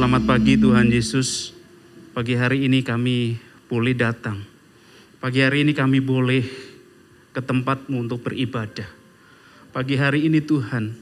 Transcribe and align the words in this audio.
Selamat 0.00 0.24
pagi 0.24 0.56
Tuhan 0.56 0.88
Yesus. 0.88 1.52
Pagi 2.16 2.32
hari 2.32 2.64
ini 2.64 2.80
kami 2.80 3.36
boleh 3.68 3.92
datang. 3.92 4.40
Pagi 5.20 5.44
hari 5.44 5.60
ini 5.60 5.76
kami 5.76 6.00
boleh 6.00 6.40
ke 7.36 7.44
tempatmu 7.44 8.08
untuk 8.08 8.24
beribadah. 8.24 8.88
Pagi 9.76 10.00
hari 10.00 10.24
ini 10.24 10.40
Tuhan, 10.40 10.96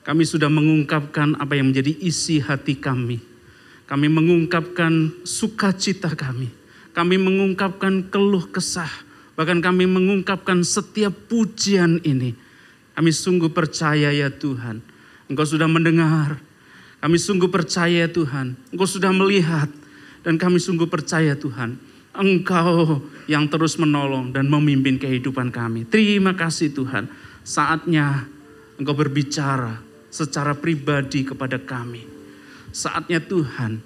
kami 0.00 0.24
sudah 0.24 0.48
mengungkapkan 0.48 1.36
apa 1.36 1.60
yang 1.60 1.76
menjadi 1.76 1.92
isi 2.00 2.40
hati 2.40 2.80
kami. 2.80 3.20
Kami 3.84 4.08
mengungkapkan 4.08 5.12
sukacita 5.28 6.16
kami. 6.16 6.48
Kami 6.96 7.20
mengungkapkan 7.20 8.08
keluh 8.08 8.48
kesah. 8.48 9.04
Bahkan 9.36 9.60
kami 9.60 9.84
mengungkapkan 9.84 10.64
setiap 10.64 11.12
pujian 11.28 12.00
ini. 12.00 12.32
Kami 12.96 13.12
sungguh 13.12 13.52
percaya 13.52 14.08
ya 14.08 14.32
Tuhan. 14.32 14.80
Engkau 15.28 15.44
sudah 15.44 15.68
mendengar. 15.68 16.47
Kami 16.98 17.14
sungguh 17.14 17.46
percaya 17.46 18.06
ya 18.06 18.08
Tuhan. 18.10 18.58
Engkau 18.74 18.88
sudah 18.88 19.14
melihat. 19.14 19.70
Dan 20.26 20.34
kami 20.34 20.58
sungguh 20.58 20.90
percaya 20.90 21.38
Tuhan. 21.38 21.78
Engkau 22.10 22.98
yang 23.30 23.46
terus 23.46 23.78
menolong 23.78 24.34
dan 24.34 24.50
memimpin 24.50 24.98
kehidupan 24.98 25.54
kami. 25.54 25.86
Terima 25.86 26.34
kasih 26.34 26.74
Tuhan. 26.74 27.06
Saatnya 27.46 28.26
Engkau 28.78 28.98
berbicara 28.98 29.78
secara 30.10 30.58
pribadi 30.58 31.22
kepada 31.22 31.62
kami. 31.62 32.02
Saatnya 32.74 33.22
Tuhan, 33.22 33.78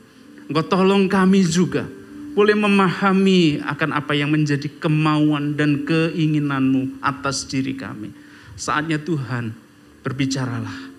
Engkau 0.48 0.64
tolong 0.64 1.04
kami 1.04 1.44
juga 1.44 1.84
boleh 2.32 2.56
memahami 2.56 3.60
akan 3.60 3.90
apa 3.92 4.16
yang 4.16 4.32
menjadi 4.32 4.72
kemauan 4.80 5.52
dan 5.52 5.84
keinginanmu 5.84 7.04
atas 7.04 7.44
diri 7.44 7.76
kami. 7.76 8.08
Saatnya 8.56 8.96
Tuhan, 8.96 9.52
berbicaralah 10.00 10.92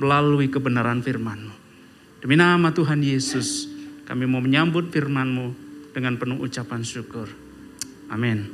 melalui 0.00 0.48
kebenaran 0.48 1.04
firman-Mu. 1.04 1.57
Demi 2.18 2.34
nama 2.34 2.74
Tuhan 2.74 2.98
Yesus, 2.98 3.70
kami 4.02 4.26
mau 4.26 4.42
menyambut 4.42 4.90
firman-Mu 4.90 5.54
dengan 5.94 6.18
penuh 6.18 6.42
ucapan 6.42 6.82
syukur. 6.82 7.30
Amin. 8.10 8.50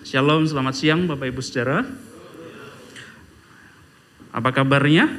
Shalom, 0.00 0.48
selamat 0.48 0.72
siang 0.72 1.04
Bapak 1.04 1.28
Ibu 1.28 1.44
Saudara. 1.44 1.84
Apa 4.32 4.48
kabarnya? 4.48 5.12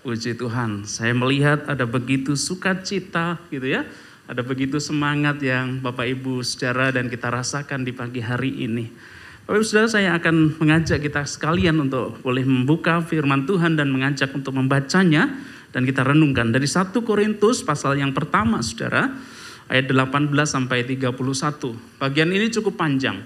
Puji 0.00 0.32
Tuhan, 0.32 0.88
saya 0.88 1.12
melihat 1.12 1.68
ada 1.68 1.84
begitu 1.84 2.40
sukacita 2.40 3.36
gitu 3.52 3.68
ya. 3.68 3.84
Ada 4.24 4.40
begitu 4.40 4.80
semangat 4.80 5.44
yang 5.44 5.76
Bapak 5.84 6.08
Ibu 6.08 6.40
Saudara 6.40 6.88
dan 6.88 7.12
kita 7.12 7.28
rasakan 7.28 7.84
di 7.84 7.92
pagi 7.92 8.24
hari 8.24 8.64
ini. 8.64 8.88
Bapak 9.44 9.60
Ibu 9.60 9.66
Saudara 9.68 9.88
saya 9.92 10.10
akan 10.16 10.56
mengajak 10.56 11.04
kita 11.04 11.28
sekalian 11.28 11.76
untuk 11.76 12.16
boleh 12.24 12.48
membuka 12.48 13.04
firman 13.04 13.44
Tuhan 13.44 13.76
dan 13.76 13.92
mengajak 13.92 14.32
untuk 14.32 14.56
membacanya 14.56 15.36
dan 15.68 15.84
kita 15.84 16.00
renungkan 16.00 16.48
dari 16.48 16.64
1 16.64 16.96
Korintus 17.04 17.60
pasal 17.60 18.00
yang 18.00 18.16
pertama 18.16 18.64
Saudara 18.64 19.12
ayat 19.68 19.84
18 19.92 20.32
sampai 20.48 20.88
31. 20.88 21.12
Bagian 22.00 22.32
ini 22.32 22.48
cukup 22.56 22.80
panjang. 22.80 23.20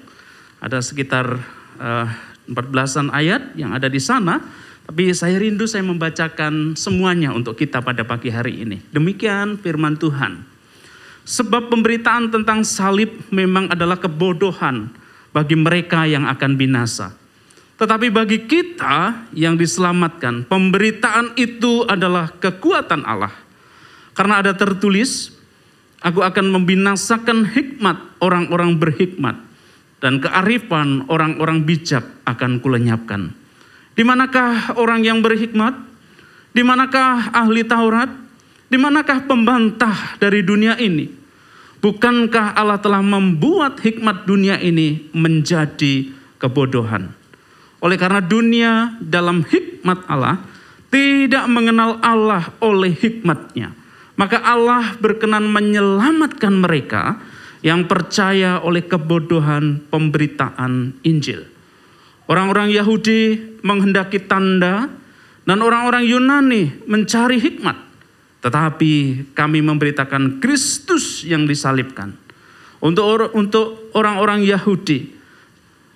Ada 0.59 0.83
sekitar 0.83 1.39
uh, 1.79 2.07
14-an 2.51 3.15
ayat 3.15 3.55
yang 3.55 3.71
ada 3.71 3.87
di 3.87 4.03
sana, 4.03 4.43
tapi 4.91 5.15
saya 5.15 5.39
rindu 5.39 5.71
saya 5.71 5.87
membacakan 5.87 6.75
semuanya 6.75 7.31
untuk 7.31 7.55
kita 7.55 7.79
pada 7.79 8.03
pagi 8.03 8.35
hari 8.35 8.67
ini. 8.67 8.83
Demikian 8.91 9.55
firman 9.55 9.95
Tuhan. 9.95 10.43
Sebab 11.23 11.71
pemberitaan 11.71 12.35
tentang 12.35 12.67
salib 12.67 13.15
memang 13.31 13.71
adalah 13.71 14.03
kebodohan 14.03 15.07
bagi 15.33 15.57
mereka 15.59 16.09
yang 16.09 16.25
akan 16.27 16.57
binasa. 16.57 17.15
Tetapi 17.79 18.11
bagi 18.11 18.43
kita 18.47 19.31
yang 19.31 19.55
diselamatkan, 19.55 20.43
pemberitaan 20.51 21.39
itu 21.39 21.87
adalah 21.87 22.35
kekuatan 22.35 23.07
Allah. 23.07 23.31
Karena 24.19 24.43
ada 24.43 24.51
tertulis, 24.51 25.31
aku 26.03 26.27
akan 26.27 26.51
membinasakan 26.59 27.47
hikmat 27.55 28.19
orang-orang 28.19 28.75
berhikmat 28.75 29.39
dan 30.03 30.19
kearifan 30.23 31.07
orang-orang 31.07 31.63
bijak 31.63 32.03
akan 32.27 32.59
kulenyapkan. 32.59 33.35
Di 33.95 34.07
manakah 34.07 34.79
orang 34.79 35.03
yang 35.03 35.23
berhikmat? 35.23 35.75
Di 36.55 36.63
manakah 36.63 37.35
ahli 37.35 37.67
Taurat? 37.67 38.11
Di 38.71 38.79
manakah 38.79 39.27
pembantah 39.27 40.19
dari 40.23 40.43
dunia 40.43 40.79
ini? 40.79 41.18
Bukankah 41.79 42.59
Allah 42.59 42.83
telah 42.83 42.99
membuat 42.99 43.79
hikmat 43.79 44.27
dunia 44.27 44.59
ini 44.59 45.11
menjadi 45.15 46.11
kebodohan? 46.43 47.15
Oleh 47.79 47.95
karena 47.95 48.19
dunia 48.19 48.99
dalam 48.99 49.47
hikmat 49.47 50.03
Allah 50.11 50.43
tidak 50.91 51.47
mengenal 51.47 52.03
Allah 52.03 52.51
oleh 52.59 52.91
hikmatnya. 52.91 53.71
Maka 54.19 54.43
Allah 54.43 54.99
berkenan 54.99 55.47
menyelamatkan 55.47 56.51
mereka 56.51 57.23
yang 57.63 57.87
percaya 57.87 58.59
oleh 58.59 58.83
kebodohan 58.83 59.79
pemberitaan 59.87 60.99
Injil. 61.07 61.47
Orang-orang 62.27 62.75
Yahudi 62.75 63.39
menghendaki 63.63 64.27
tanda 64.27 64.91
dan 65.49 65.59
orang-orang 65.65 66.05
Yunani 66.05 66.85
mencari 66.85 67.41
hikmat. 67.41 67.88
Tetapi 68.39 68.93
kami 69.35 69.59
memberitakan 69.63 70.39
Kristus 70.39 71.27
yang 71.27 71.45
disalibkan. 71.45 72.15
Untuk 72.79 73.35
untuk 73.35 73.91
orang-orang 73.99 74.47
Yahudi 74.47 75.19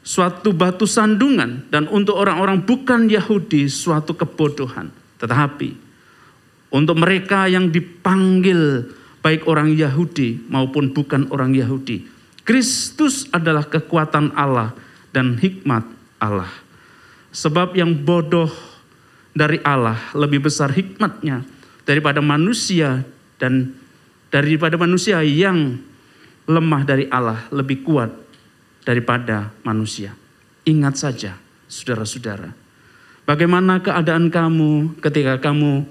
suatu 0.02 0.50
batu 0.50 0.82
sandungan 0.82 1.70
dan 1.70 1.86
untuk 1.86 2.18
orang-orang 2.18 2.66
bukan 2.66 3.06
Yahudi 3.06 3.70
suatu 3.70 4.18
kebodohan. 4.18 4.90
Tetapi 5.22 5.70
untuk 6.74 6.98
mereka 6.98 7.46
yang 7.46 7.70
dipanggil 7.70 8.90
baik 9.22 9.46
orang 9.46 9.70
Yahudi 9.70 10.42
maupun 10.50 10.90
bukan 10.90 11.30
orang 11.30 11.54
Yahudi, 11.54 12.02
Kristus 12.42 13.30
adalah 13.30 13.62
kekuatan 13.70 14.34
Allah 14.34 14.74
dan 15.14 15.38
hikmat 15.38 15.86
Allah. 16.18 16.50
Sebab 17.30 17.78
yang 17.78 17.94
bodoh 17.94 18.50
dari 19.30 19.62
Allah 19.62 19.96
lebih 20.18 20.50
besar 20.50 20.74
hikmatnya 20.74 21.46
daripada 21.82 22.22
manusia 22.22 23.02
dan 23.38 23.74
daripada 24.32 24.78
manusia 24.80 25.20
yang 25.20 25.76
lemah 26.46 26.82
dari 26.82 27.06
Allah 27.10 27.46
lebih 27.52 27.84
kuat 27.86 28.10
daripada 28.82 29.54
manusia. 29.62 30.14
Ingat 30.66 30.94
saja, 30.98 31.32
saudara-saudara, 31.66 32.54
bagaimana 33.26 33.82
keadaan 33.82 34.30
kamu 34.30 34.98
ketika 35.02 35.38
kamu 35.42 35.86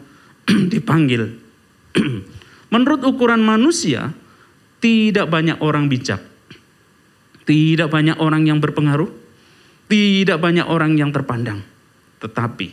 dipanggil. 0.73 1.37
Menurut 2.73 3.03
ukuran 3.03 3.43
manusia, 3.43 4.15
tidak 4.79 5.27
banyak 5.27 5.59
orang 5.59 5.91
bijak, 5.91 6.23
tidak 7.43 7.91
banyak 7.91 8.15
orang 8.15 8.47
yang 8.47 8.63
berpengaruh, 8.63 9.11
tidak 9.91 10.39
banyak 10.39 10.63
orang 10.63 10.95
yang 10.95 11.11
terpandang. 11.11 11.59
Tetapi 12.23 12.67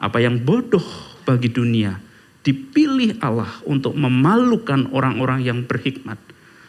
apa 0.00 0.18
yang 0.24 0.40
bodoh 0.40 0.84
bagi 1.28 1.52
dunia 1.52 2.09
dipilih 2.40 3.20
Allah 3.20 3.60
untuk 3.68 3.92
memalukan 3.96 4.88
orang-orang 4.92 5.44
yang 5.44 5.58
berhikmat. 5.64 6.16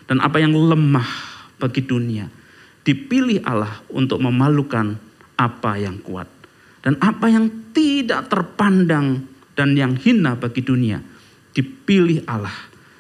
Dan 0.08 0.20
apa 0.20 0.44
yang 0.44 0.52
lemah 0.52 1.08
bagi 1.56 1.86
dunia 1.86 2.28
dipilih 2.82 3.46
Allah 3.46 3.80
untuk 3.94 4.20
memalukan 4.20 4.98
apa 5.38 5.72
yang 5.80 6.02
kuat. 6.02 6.28
Dan 6.82 6.98
apa 6.98 7.30
yang 7.30 7.72
tidak 7.72 8.28
terpandang 8.28 9.24
dan 9.54 9.78
yang 9.78 9.94
hina 9.94 10.34
bagi 10.34 10.66
dunia 10.66 11.00
dipilih 11.54 12.26
Allah. 12.26 12.56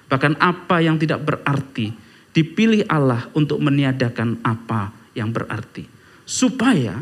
Bahkan 0.07 0.37
apa 0.37 0.83
yang 0.83 1.01
tidak 1.01 1.23
berarti 1.25 1.89
dipilih 2.31 2.85
Allah 2.87 3.27
untuk 3.33 3.57
meniadakan 3.59 4.39
apa 4.45 4.93
yang 5.17 5.33
berarti. 5.33 5.87
Supaya 6.23 7.01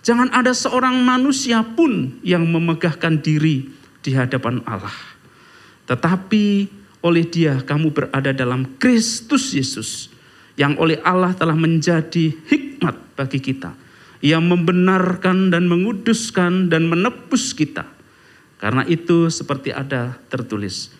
jangan 0.00 0.30
ada 0.32 0.54
seorang 0.54 1.02
manusia 1.02 1.66
pun 1.66 2.20
yang 2.24 2.46
memegahkan 2.46 3.20
diri 3.20 3.68
di 4.00 4.10
hadapan 4.14 4.62
Allah. 4.64 5.09
Tetapi 5.90 6.70
oleh 7.02 7.26
dia 7.26 7.58
kamu 7.66 7.90
berada 7.90 8.30
dalam 8.30 8.78
Kristus 8.78 9.50
Yesus 9.50 10.06
yang 10.54 10.78
oleh 10.78 11.02
Allah 11.02 11.34
telah 11.34 11.58
menjadi 11.58 12.30
hikmat 12.46 13.18
bagi 13.18 13.42
kita. 13.42 13.74
Yang 14.20 14.44
membenarkan 14.52 15.48
dan 15.50 15.64
menguduskan 15.66 16.68
dan 16.68 16.86
menebus 16.86 17.56
kita. 17.56 17.88
Karena 18.60 18.84
itu 18.84 19.32
seperti 19.32 19.72
ada 19.72 20.20
tertulis. 20.28 20.92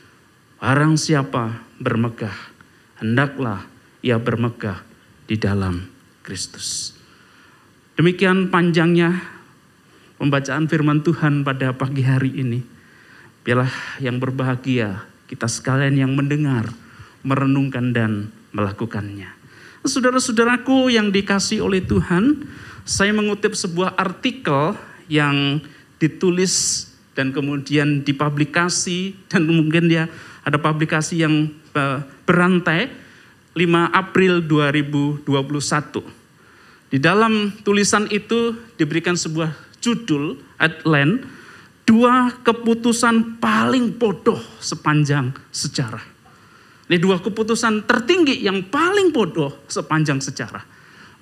Barang 0.56 0.96
siapa 0.96 1.60
bermegah, 1.76 2.32
hendaklah 2.96 3.68
ia 4.00 4.16
bermegah 4.16 4.80
di 5.28 5.36
dalam 5.36 5.84
Kristus. 6.24 6.96
Demikian 8.00 8.48
panjangnya 8.48 9.20
pembacaan 10.16 10.64
firman 10.64 11.04
Tuhan 11.04 11.44
pada 11.44 11.76
pagi 11.76 12.00
hari 12.00 12.32
ini. 12.40 12.79
Biarlah 13.40 13.72
yang 14.02 14.20
berbahagia 14.20 15.04
kita 15.30 15.46
sekalian 15.46 15.96
yang 15.96 16.12
mendengar, 16.12 16.68
merenungkan 17.22 17.94
dan 17.94 18.34
melakukannya. 18.50 19.30
Saudara-saudaraku 19.86 20.92
yang 20.92 21.08
dikasih 21.08 21.64
oleh 21.64 21.80
Tuhan, 21.80 22.44
saya 22.84 23.14
mengutip 23.14 23.56
sebuah 23.56 23.96
artikel 23.96 24.76
yang 25.08 25.62
ditulis 25.96 26.86
dan 27.16 27.30
kemudian 27.30 28.02
dipublikasi 28.04 29.16
dan 29.30 29.48
mungkin 29.48 29.88
dia 29.88 30.10
ada 30.44 30.60
publikasi 30.60 31.22
yang 31.24 31.48
uh, 31.78 32.02
berantai 32.26 32.90
5 33.56 33.62
April 33.94 34.44
2021. 34.44 35.24
Di 36.90 36.98
dalam 36.98 37.54
tulisan 37.62 38.10
itu 38.10 38.58
diberikan 38.74 39.14
sebuah 39.14 39.54
judul 39.78 40.42
headline 40.58 41.22
dua 41.90 42.30
keputusan 42.46 43.42
paling 43.42 43.98
bodoh 43.98 44.38
sepanjang 44.62 45.34
sejarah. 45.50 46.06
Ini 46.86 47.02
dua 47.02 47.18
keputusan 47.18 47.82
tertinggi 47.82 48.46
yang 48.46 48.62
paling 48.70 49.10
bodoh 49.10 49.58
sepanjang 49.66 50.22
sejarah. 50.22 50.62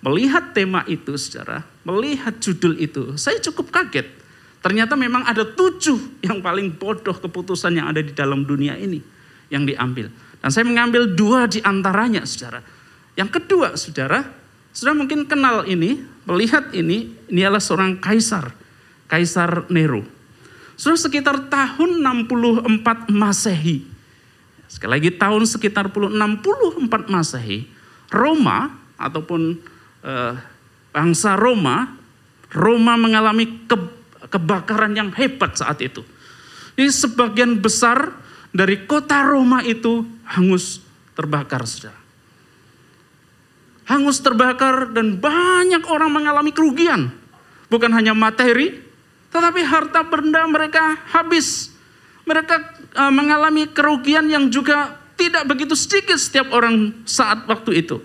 Melihat 0.04 0.52
tema 0.52 0.84
itu 0.84 1.16
secara, 1.16 1.64
melihat 1.88 2.36
judul 2.36 2.76
itu, 2.76 3.16
saya 3.16 3.40
cukup 3.40 3.72
kaget. 3.72 4.12
Ternyata 4.60 4.92
memang 4.92 5.24
ada 5.24 5.48
tujuh 5.48 6.20
yang 6.20 6.44
paling 6.44 6.76
bodoh 6.76 7.16
keputusan 7.16 7.72
yang 7.80 7.88
ada 7.88 8.04
di 8.04 8.12
dalam 8.12 8.44
dunia 8.44 8.76
ini 8.76 9.00
yang 9.48 9.64
diambil. 9.64 10.12
Dan 10.44 10.52
saya 10.52 10.68
mengambil 10.68 11.08
dua 11.16 11.48
di 11.48 11.64
antaranya 11.64 12.28
secara. 12.28 12.60
Yang 13.16 13.40
kedua 13.40 13.72
saudara, 13.80 14.20
sudah 14.76 14.92
mungkin 14.92 15.24
kenal 15.24 15.64
ini, 15.64 16.04
melihat 16.28 16.68
ini, 16.76 17.08
ini 17.32 17.40
adalah 17.40 17.64
seorang 17.64 17.96
kaisar, 17.96 18.52
Kaisar 19.08 19.64
Nero. 19.72 20.17
Sudah 20.78 20.94
sekitar 20.94 21.50
tahun 21.50 21.98
64 22.06 23.10
Masehi, 23.10 23.82
Sekali 24.68 25.00
lagi 25.00 25.10
tahun 25.16 25.48
sekitar 25.48 25.88
64 25.88 27.08
Masehi, 27.08 27.64
Roma 28.12 28.76
ataupun 29.00 29.56
eh, 30.04 30.34
bangsa 30.92 31.40
Roma, 31.40 31.96
Roma 32.52 32.94
mengalami 33.00 33.64
ke, 33.64 33.76
kebakaran 34.28 34.92
yang 34.92 35.10
hebat 35.16 35.56
saat 35.56 35.80
itu. 35.80 36.04
Ini 36.76 36.92
sebagian 36.92 37.58
besar 37.58 38.12
dari 38.52 38.84
kota 38.84 39.24
Roma 39.24 39.64
itu 39.64 40.04
hangus 40.28 40.84
terbakar, 41.16 41.64
saudara. 41.64 41.96
Hangus 43.88 44.20
terbakar 44.20 44.92
dan 44.92 45.16
banyak 45.16 45.80
orang 45.88 46.12
mengalami 46.12 46.52
kerugian. 46.52 47.08
Bukan 47.72 47.88
hanya 47.96 48.12
materi, 48.12 48.84
tetapi 49.28 49.60
harta 49.64 50.00
benda 50.04 50.44
mereka 50.48 50.96
habis. 51.12 51.72
Mereka 52.28 52.56
uh, 52.96 53.12
mengalami 53.12 53.68
kerugian 53.68 54.28
yang 54.28 54.52
juga 54.52 55.00
tidak 55.18 55.48
begitu 55.50 55.74
sedikit 55.74 56.16
setiap 56.16 56.52
orang 56.54 56.94
saat 57.08 57.44
waktu 57.48 57.82
itu. 57.82 57.98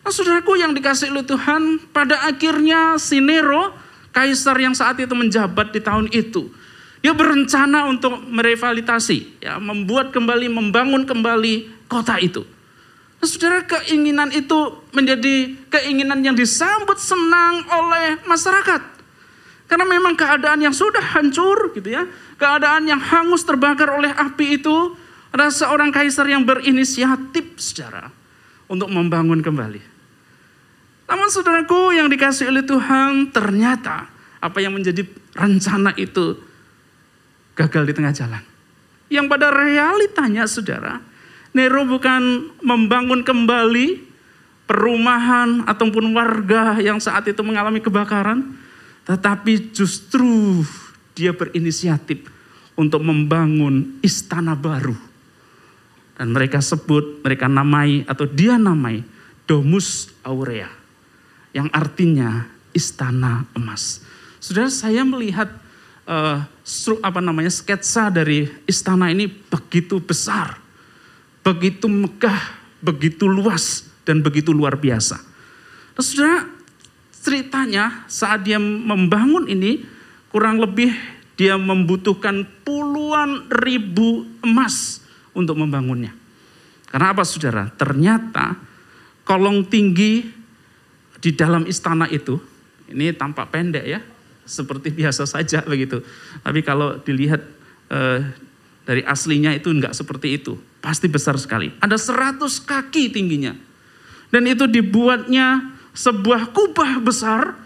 Nah, 0.00 0.08
saudaraku 0.08 0.56
yang 0.56 0.72
dikasih 0.72 1.12
oleh 1.12 1.26
Tuhan, 1.28 1.92
pada 1.92 2.24
akhirnya 2.24 2.96
si 2.96 3.20
Nero, 3.20 3.76
kaisar 4.16 4.56
yang 4.56 4.72
saat 4.72 4.96
itu 4.96 5.12
menjabat 5.12 5.76
di 5.76 5.80
tahun 5.84 6.08
itu, 6.08 6.48
dia 7.04 7.12
berencana 7.12 7.84
untuk 7.84 8.16
merevalitasi, 8.24 9.44
ya, 9.44 9.60
membuat 9.60 10.08
kembali, 10.08 10.48
membangun 10.48 11.04
kembali 11.04 11.84
kota 11.84 12.16
itu. 12.16 12.48
Nah, 13.20 13.28
saudara 13.28 13.60
keinginan 13.68 14.32
itu 14.32 14.80
menjadi 14.96 15.52
keinginan 15.68 16.24
yang 16.24 16.32
disambut 16.32 16.96
senang 16.96 17.68
oleh 17.68 18.16
masyarakat. 18.24 18.89
Karena 19.70 19.86
memang 19.86 20.18
keadaan 20.18 20.58
yang 20.58 20.74
sudah 20.74 21.14
hancur 21.14 21.70
gitu 21.78 21.94
ya 21.94 22.02
keadaan 22.40 22.90
yang 22.90 22.98
hangus 22.98 23.46
terbakar 23.46 23.86
oleh 23.92 24.10
api 24.10 24.58
itu, 24.58 24.96
ada 25.30 25.52
seorang 25.52 25.94
kaisar 25.94 26.26
yang 26.26 26.42
berinisiatif 26.42 27.54
secara 27.60 28.10
untuk 28.66 28.90
membangun 28.90 29.44
kembali. 29.44 29.78
Namun 31.06 31.28
saudaraku 31.30 31.94
yang 31.94 32.10
dikasih 32.10 32.48
oleh 32.48 32.66
Tuhan, 32.66 33.30
ternyata 33.30 34.10
apa 34.40 34.58
yang 34.58 34.74
menjadi 34.74 35.04
rencana 35.36 35.94
itu 36.00 36.34
gagal 37.54 37.82
di 37.86 37.92
tengah 37.92 38.14
jalan. 38.14 38.42
Yang 39.10 39.26
pada 39.26 39.50
realitanya 39.52 40.46
saudara, 40.46 41.02
Nero 41.50 41.82
bukan 41.82 42.54
membangun 42.62 43.26
kembali 43.26 44.06
perumahan 44.70 45.66
ataupun 45.66 46.14
warga 46.14 46.78
yang 46.78 47.02
saat 47.02 47.26
itu 47.26 47.42
mengalami 47.42 47.82
kebakaran, 47.82 48.54
tetapi 49.10 49.74
justru 49.74 50.62
dia 51.18 51.34
berinisiatif 51.34 52.30
untuk 52.78 53.02
membangun 53.02 53.98
istana 54.06 54.54
baru. 54.54 54.94
Dan 56.14 56.30
mereka 56.30 56.62
sebut, 56.62 57.18
mereka 57.26 57.50
namai 57.50 58.06
atau 58.06 58.28
dia 58.30 58.54
namai 58.54 59.02
Domus 59.50 60.14
Aurea. 60.22 60.70
Yang 61.50 61.68
artinya 61.74 62.46
istana 62.70 63.50
emas. 63.58 64.04
Saudara 64.38 64.70
saya 64.70 65.02
melihat 65.02 65.50
uh, 66.06 66.46
apa 67.02 67.20
namanya 67.20 67.50
sketsa 67.50 68.14
dari 68.14 68.46
istana 68.70 69.10
ini 69.10 69.26
begitu 69.26 69.98
besar, 69.98 70.54
begitu 71.42 71.90
megah, 71.90 72.38
begitu 72.78 73.26
luas 73.26 73.90
dan 74.06 74.22
begitu 74.22 74.54
luar 74.54 74.78
biasa. 74.78 75.18
Nah, 75.98 76.04
saudara 76.04 76.59
ceritanya 77.20 78.08
saat 78.08 78.42
dia 78.48 78.56
membangun 78.58 79.44
ini 79.46 79.84
kurang 80.32 80.58
lebih 80.58 80.92
dia 81.40 81.56
membutuhkan 81.56 82.44
puluhan 82.64 83.48
ribu 83.64 84.28
emas 84.44 85.00
untuk 85.32 85.56
membangunnya. 85.56 86.12
Karena 86.90 87.16
apa 87.16 87.24
saudara? 87.24 87.70
Ternyata 87.72 88.60
kolong 89.24 89.64
tinggi 89.64 90.26
di 91.20 91.30
dalam 91.32 91.64
istana 91.64 92.04
itu, 92.12 92.36
ini 92.92 93.14
tampak 93.16 93.48
pendek 93.48 93.84
ya, 93.88 94.00
seperti 94.44 94.92
biasa 95.00 95.24
saja 95.24 95.64
begitu. 95.64 96.04
Tapi 96.44 96.60
kalau 96.60 97.00
dilihat 97.00 97.40
eh, 97.88 98.20
dari 98.84 99.00
aslinya 99.06 99.56
itu 99.56 99.72
enggak 99.72 99.96
seperti 99.96 100.36
itu. 100.36 100.60
Pasti 100.84 101.08
besar 101.08 101.40
sekali. 101.40 101.72
Ada 101.80 101.96
100 101.96 102.40
kaki 102.68 103.12
tingginya. 103.12 103.56
Dan 104.28 104.44
itu 104.44 104.68
dibuatnya 104.68 105.79
sebuah 105.94 106.54
kubah 106.54 107.02
besar 107.02 107.58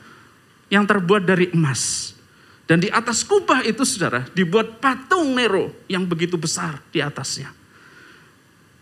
yang 0.72 0.84
terbuat 0.88 1.24
dari 1.24 1.52
emas. 1.52 2.12
Dan 2.64 2.80
di 2.80 2.88
atas 2.88 3.20
kubah 3.22 3.60
itu 3.60 3.84
saudara 3.84 4.24
dibuat 4.32 4.80
patung 4.80 5.36
Nero 5.36 5.84
yang 5.84 6.08
begitu 6.08 6.40
besar 6.40 6.80
di 6.88 7.04
atasnya. 7.04 7.52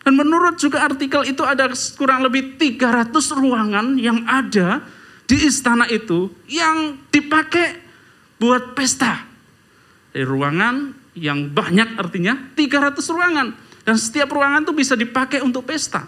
Dan 0.02 0.18
menurut 0.18 0.58
juga 0.58 0.82
artikel 0.86 1.26
itu 1.30 1.42
ada 1.46 1.70
kurang 1.94 2.26
lebih 2.26 2.58
300 2.58 3.10
ruangan 3.38 3.98
yang 3.98 4.22
ada 4.26 4.82
di 5.26 5.46
istana 5.46 5.86
itu 5.86 6.30
yang 6.50 6.98
dipakai 7.10 7.78
buat 8.38 8.74
pesta. 8.74 9.22
Dari 10.10 10.26
ruangan 10.26 10.94
yang 11.14 11.50
banyak 11.50 11.98
artinya 11.98 12.34
300 12.54 12.98
ruangan. 13.14 13.48
Dan 13.82 13.96
setiap 13.98 14.30
ruangan 14.30 14.66
itu 14.66 14.74
bisa 14.74 14.94
dipakai 14.94 15.42
untuk 15.42 15.66
pesta. 15.66 16.06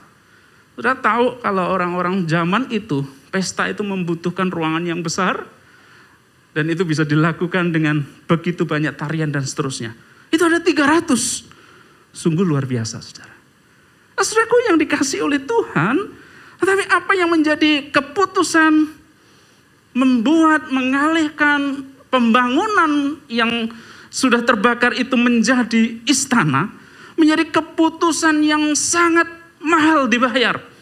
Sudah 0.75 0.99
tahu 0.99 1.39
kalau 1.39 1.71
orang-orang 1.71 2.27
zaman 2.27 2.67
itu 2.75 3.07
pesta 3.35 3.67
itu 3.67 3.83
membutuhkan 3.83 4.47
ruangan 4.47 4.87
yang 4.87 5.03
besar, 5.03 5.43
dan 6.55 6.71
itu 6.71 6.87
bisa 6.87 7.03
dilakukan 7.03 7.75
dengan 7.75 8.07
begitu 8.31 8.63
banyak 8.63 8.95
tarian 8.95 9.35
dan 9.35 9.43
seterusnya. 9.43 9.91
Itu 10.31 10.47
ada 10.47 10.63
300. 10.63 11.51
Sungguh 12.15 12.47
luar 12.47 12.63
biasa, 12.63 13.03
saudara. 13.03 13.35
Nah, 14.15 14.63
yang 14.71 14.79
dikasih 14.79 15.27
oleh 15.27 15.43
Tuhan, 15.43 15.99
tetapi 16.63 16.87
apa 16.87 17.13
yang 17.19 17.35
menjadi 17.35 17.91
keputusan 17.91 18.87
membuat, 19.99 20.71
mengalihkan 20.71 21.91
pembangunan 22.07 23.19
yang 23.27 23.71
sudah 24.15 24.47
terbakar 24.47 24.95
itu 24.95 25.19
menjadi 25.19 25.99
istana, 26.07 26.71
menjadi 27.19 27.51
keputusan 27.51 28.47
yang 28.47 28.79
sangat 28.79 29.27
mahal 29.59 30.07
dibayar. 30.07 30.74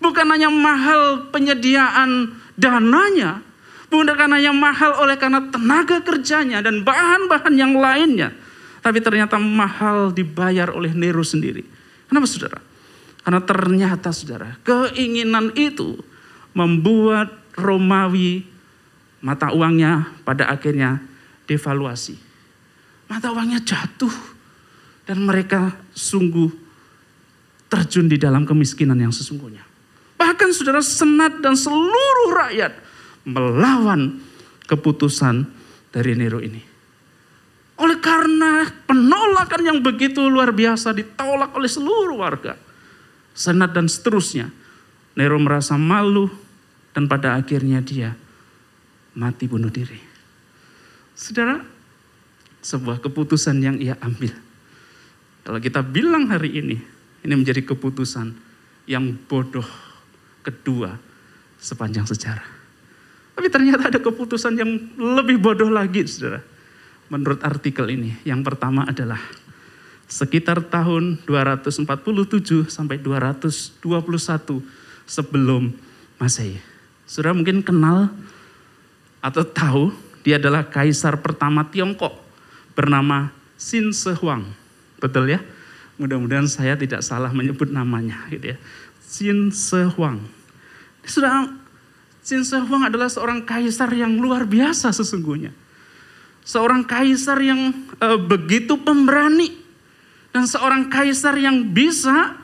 Bukan 0.00 0.26
hanya 0.28 0.52
mahal 0.52 1.32
penyediaan 1.32 2.36
dananya, 2.56 3.40
Bukan 3.88 4.36
yang 4.42 4.56
mahal 4.58 4.96
oleh 4.98 5.16
karena 5.16 5.40
tenaga 5.48 6.02
kerjanya 6.02 6.60
dan 6.60 6.82
bahan-bahan 6.82 7.54
yang 7.56 7.72
lainnya. 7.76 8.34
Tapi 8.82 9.02
ternyata 9.02 9.40
mahal 9.40 10.14
dibayar 10.14 10.70
oleh 10.70 10.94
Nero 10.94 11.22
sendiri. 11.26 11.66
Kenapa 12.06 12.26
saudara? 12.28 12.58
Karena 13.26 13.42
ternyata 13.42 14.14
saudara, 14.14 14.54
keinginan 14.62 15.50
itu 15.58 15.98
membuat 16.54 17.34
Romawi 17.58 18.46
mata 19.24 19.50
uangnya 19.50 20.06
pada 20.22 20.46
akhirnya 20.46 21.02
devaluasi. 21.50 22.14
Mata 23.10 23.34
uangnya 23.34 23.58
jatuh 23.64 24.12
dan 25.06 25.22
mereka 25.22 25.74
sungguh 25.94 26.50
terjun 27.66 28.06
di 28.06 28.18
dalam 28.18 28.46
kemiskinan 28.46 28.98
yang 28.98 29.10
sesungguhnya. 29.10 29.75
Bahkan 30.26 30.50
saudara 30.50 30.82
senat 30.82 31.38
dan 31.38 31.54
seluruh 31.54 32.34
rakyat 32.34 32.74
melawan 33.22 34.18
keputusan 34.66 35.46
dari 35.94 36.18
Nero 36.18 36.42
ini. 36.42 36.58
Oleh 37.78 38.02
karena 38.02 38.66
penolakan 38.90 39.62
yang 39.62 39.78
begitu 39.78 40.26
luar 40.26 40.50
biasa 40.50 40.90
ditolak 40.98 41.54
oleh 41.54 41.70
seluruh 41.70 42.18
warga, 42.18 42.58
senat 43.38 43.70
dan 43.70 43.86
seterusnya, 43.86 44.50
Nero 45.14 45.38
merasa 45.38 45.78
malu 45.78 46.26
dan 46.90 47.06
pada 47.06 47.38
akhirnya 47.38 47.78
dia 47.78 48.18
mati 49.14 49.46
bunuh 49.46 49.70
diri. 49.70 50.02
Saudara, 51.14 51.62
sebuah 52.66 52.98
keputusan 52.98 53.62
yang 53.62 53.78
ia 53.78 53.94
ambil. 54.02 54.34
Kalau 55.46 55.62
kita 55.62 55.86
bilang 55.86 56.26
hari 56.26 56.58
ini, 56.58 56.82
ini 57.22 57.34
menjadi 57.38 57.62
keputusan 57.62 58.34
yang 58.90 59.14
bodoh 59.30 59.85
kedua 60.46 60.94
sepanjang 61.58 62.06
sejarah. 62.06 62.46
Tapi 63.36 63.50
ternyata 63.50 63.90
ada 63.90 64.00
keputusan 64.00 64.54
yang 64.56 64.70
lebih 64.96 65.36
bodoh 65.42 65.68
lagi, 65.68 66.06
saudara. 66.08 66.40
Menurut 67.10 67.42
artikel 67.44 67.84
ini, 67.92 68.16
yang 68.24 68.40
pertama 68.40 68.86
adalah 68.88 69.20
sekitar 70.06 70.62
tahun 70.62 71.18
247 71.26 72.70
sampai 72.70 72.96
221 73.02 73.82
sebelum 75.04 75.74
Masehi. 76.16 76.58
Saudara 77.04 77.36
mungkin 77.36 77.60
kenal 77.60 78.08
atau 79.20 79.44
tahu 79.44 79.84
dia 80.26 80.40
adalah 80.40 80.66
kaisar 80.66 81.20
pertama 81.22 81.66
Tiongkok 81.70 82.14
bernama 82.74 83.30
Xin 83.60 83.94
Shi 83.94 84.16
Huang. 84.18 84.48
Betul 84.98 85.36
ya? 85.36 85.40
Mudah-mudahan 86.00 86.50
saya 86.50 86.74
tidak 86.74 87.04
salah 87.04 87.30
menyebut 87.30 87.70
namanya 87.70 88.26
gitu 88.32 88.54
ya. 88.54 88.58
Xin 89.06 89.54
Shi 89.54 89.86
Huang. 89.94 90.35
Sudah 91.06 91.48
Xin 92.26 92.42
Shi 92.42 92.58
Huang 92.58 92.90
adalah 92.90 93.06
seorang 93.06 93.46
kaisar 93.46 93.86
yang 93.94 94.18
luar 94.18 94.42
biasa 94.50 94.90
sesungguhnya. 94.90 95.54
Seorang 96.42 96.82
kaisar 96.82 97.38
yang 97.38 97.70
e, 98.02 98.08
begitu 98.18 98.74
pemberani 98.82 99.54
dan 100.34 100.42
seorang 100.50 100.90
kaisar 100.90 101.38
yang 101.38 101.70
bisa 101.70 102.34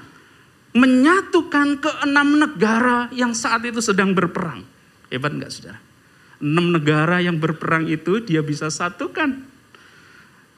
menyatukan 0.70 1.82
keenam 1.82 2.28
negara 2.46 3.10
yang 3.10 3.34
saat 3.34 3.66
itu 3.66 3.82
sedang 3.82 4.14
berperang. 4.14 4.62
Hebat 5.10 5.34
nggak 5.34 5.50
saudara? 5.50 5.82
Enam 6.38 6.70
negara 6.70 7.18
yang 7.18 7.42
berperang 7.42 7.90
itu 7.90 8.22
dia 8.22 8.38
bisa 8.38 8.70
satukan. 8.70 9.42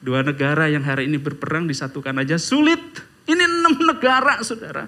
Dua 0.05 0.21
negara 0.21 0.69
yang 0.69 0.85
hari 0.85 1.09
ini 1.09 1.17
berperang 1.17 1.65
disatukan 1.65 2.13
aja 2.21 2.37
sulit. 2.37 2.81
Ini 3.25 3.41
enam 3.41 3.81
negara 3.89 4.45
saudara. 4.45 4.85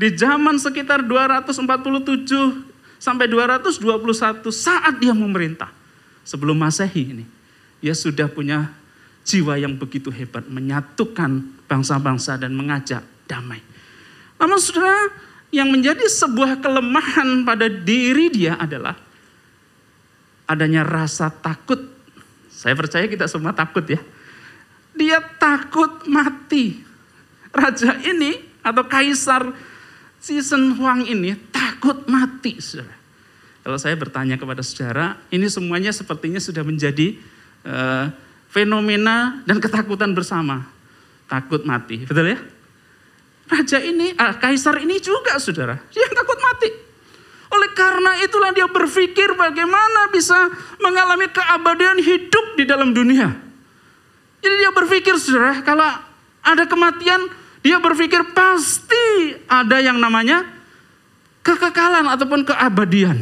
Di 0.00 0.16
zaman 0.16 0.56
sekitar 0.56 1.04
247 1.04 1.60
sampai 2.96 3.28
221 3.28 4.48
saat 4.48 4.96
dia 4.96 5.12
memerintah. 5.12 5.68
Sebelum 6.24 6.56
masehi 6.56 7.12
ini. 7.12 7.24
Dia 7.84 7.92
sudah 7.92 8.24
punya 8.32 8.72
jiwa 9.28 9.60
yang 9.60 9.76
begitu 9.76 10.08
hebat. 10.08 10.48
Menyatukan 10.48 11.44
bangsa-bangsa 11.68 12.40
dan 12.40 12.56
mengajak 12.56 13.04
damai. 13.28 13.60
Namun 14.40 14.56
saudara 14.56 15.12
yang 15.52 15.68
menjadi 15.68 16.08
sebuah 16.08 16.64
kelemahan 16.64 17.44
pada 17.44 17.68
diri 17.68 18.32
dia 18.32 18.56
adalah 18.56 18.96
adanya 20.48 20.80
rasa 20.80 21.28
takut. 21.28 21.76
Saya 22.48 22.72
percaya 22.72 23.04
kita 23.04 23.28
semua 23.28 23.52
takut 23.52 23.84
ya. 23.84 24.00
Dia 24.96 25.20
takut 25.36 26.08
mati. 26.08 26.88
Raja 27.52 28.00
ini 28.00 28.40
atau 28.64 28.84
kaisar 28.88 29.52
Season 30.20 30.76
Huang 30.76 31.08
ini 31.08 31.32
takut 31.48 32.04
mati. 32.06 32.60
Saudara. 32.60 33.00
Kalau 33.60 33.76
saya 33.76 33.96
bertanya 33.96 34.40
kepada 34.40 34.64
saudara, 34.64 35.20
ini 35.28 35.48
semuanya 35.48 35.92
sepertinya 35.92 36.40
sudah 36.40 36.64
menjadi 36.64 37.16
uh, 37.64 38.08
fenomena 38.48 39.44
dan 39.44 39.60
ketakutan 39.60 40.16
bersama. 40.16 40.64
Takut 41.28 41.62
mati, 41.68 42.02
betul 42.08 42.36
ya? 42.36 42.38
Raja 43.50 43.78
ini, 43.84 44.16
uh, 44.16 44.34
kaisar 44.40 44.80
ini 44.80 44.96
juga 45.00 45.36
saudara, 45.36 45.76
dia 45.92 46.08
takut 46.08 46.40
mati. 46.40 46.70
Oleh 47.50 47.70
karena 47.76 48.16
itulah 48.22 48.50
dia 48.54 48.64
berpikir 48.70 49.34
bagaimana 49.34 50.08
bisa 50.14 50.38
mengalami 50.78 51.26
keabadian 51.28 51.98
hidup 51.98 52.46
di 52.56 52.64
dalam 52.64 52.96
dunia. 52.96 53.28
Jadi 54.40 54.54
dia 54.56 54.72
berpikir 54.72 55.20
saudara, 55.20 55.60
kalau 55.60 55.90
ada 56.40 56.64
kematian, 56.64 57.28
dia 57.60 57.76
berpikir 57.76 58.32
pasti 58.32 59.36
ada 59.44 59.80
yang 59.80 60.00
namanya 60.00 60.44
kekekalan 61.44 62.08
ataupun 62.08 62.44
keabadian. 62.48 63.20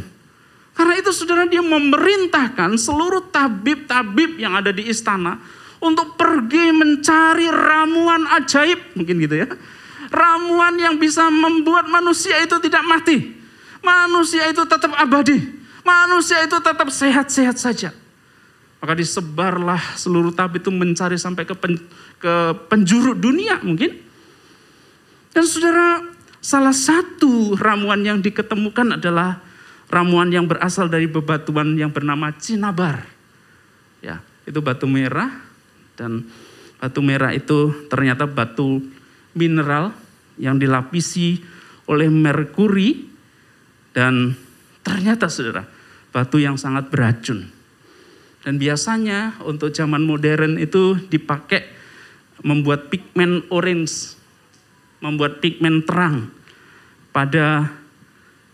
Karena 0.78 0.94
itu 0.94 1.10
saudara 1.10 1.42
dia 1.50 1.58
memerintahkan 1.58 2.78
seluruh 2.78 3.34
tabib-tabib 3.34 4.38
yang 4.38 4.54
ada 4.54 4.70
di 4.70 4.86
istana 4.86 5.42
untuk 5.82 6.14
pergi 6.14 6.70
mencari 6.70 7.50
ramuan 7.50 8.30
ajaib, 8.38 8.94
mungkin 8.94 9.18
gitu 9.18 9.42
ya. 9.42 9.48
Ramuan 10.08 10.78
yang 10.78 10.94
bisa 11.02 11.26
membuat 11.26 11.90
manusia 11.90 12.38
itu 12.38 12.54
tidak 12.62 12.86
mati. 12.86 13.34
Manusia 13.82 14.46
itu 14.46 14.62
tetap 14.70 14.94
abadi. 14.94 15.38
Manusia 15.82 16.46
itu 16.46 16.58
tetap 16.62 16.88
sehat-sehat 16.94 17.58
saja. 17.58 17.90
Maka 18.78 18.94
disebarlah 18.94 19.98
seluruh 19.98 20.30
tabib 20.30 20.62
itu 20.62 20.70
mencari 20.70 21.18
sampai 21.18 21.42
ke, 21.42 21.54
pen, 21.58 21.74
ke 22.22 22.34
penjuru 22.70 23.18
dunia 23.18 23.58
mungkin. 23.66 24.07
Dan 25.38 25.46
saudara, 25.46 26.02
salah 26.42 26.74
satu 26.74 27.54
ramuan 27.54 28.02
yang 28.02 28.18
diketemukan 28.18 28.98
adalah 28.98 29.38
ramuan 29.86 30.34
yang 30.34 30.50
berasal 30.50 30.90
dari 30.90 31.06
bebatuan 31.06 31.78
yang 31.78 31.94
bernama 31.94 32.34
cinabar. 32.34 33.06
Ya, 34.02 34.18
itu 34.50 34.58
batu 34.58 34.90
merah 34.90 35.30
dan 35.94 36.26
batu 36.82 37.06
merah 37.06 37.30
itu 37.30 37.70
ternyata 37.86 38.26
batu 38.26 38.82
mineral 39.30 39.94
yang 40.42 40.58
dilapisi 40.58 41.38
oleh 41.86 42.10
merkuri 42.10 43.06
dan 43.94 44.34
ternyata 44.82 45.30
saudara, 45.30 45.70
batu 46.10 46.42
yang 46.42 46.58
sangat 46.58 46.90
beracun. 46.90 47.46
Dan 48.42 48.58
biasanya 48.58 49.38
untuk 49.46 49.70
zaman 49.70 50.02
modern 50.02 50.58
itu 50.58 50.98
dipakai 50.98 51.62
membuat 52.42 52.90
pigmen 52.90 53.46
orange, 53.54 54.17
membuat 54.98 55.38
pigmen 55.38 55.82
terang 55.86 56.30
pada 57.14 57.70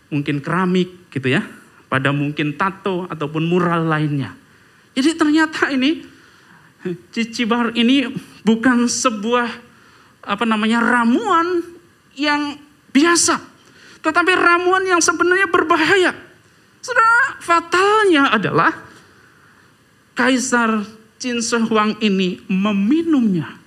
mungkin 0.09 0.41
keramik 0.41 1.09
gitu 1.09 1.33
ya, 1.33 1.41
pada 1.89 2.13
mungkin 2.13 2.53
tato 2.55 3.09
ataupun 3.09 3.45
mural 3.45 3.85
lainnya. 3.85 4.33
Jadi 4.95 5.11
ternyata 5.17 5.73
ini 5.73 6.05
cicibar 7.11 7.73
ini 7.73 8.07
bukan 8.45 8.85
sebuah 8.85 9.49
apa 10.25 10.45
namanya 10.45 10.81
ramuan 10.81 11.65
yang 12.15 12.57
biasa, 12.93 13.41
tetapi 14.01 14.31
ramuan 14.33 14.85
yang 14.85 15.01
sebenarnya 15.01 15.49
berbahaya. 15.49 16.13
Sudah 16.79 17.41
fatalnya 17.41 18.29
adalah 18.29 18.71
Kaisar 20.13 20.85
Qin 21.17 21.41
Shi 21.41 21.59
Huang 21.65 21.97
ini 21.99 22.39
meminumnya. 22.47 23.64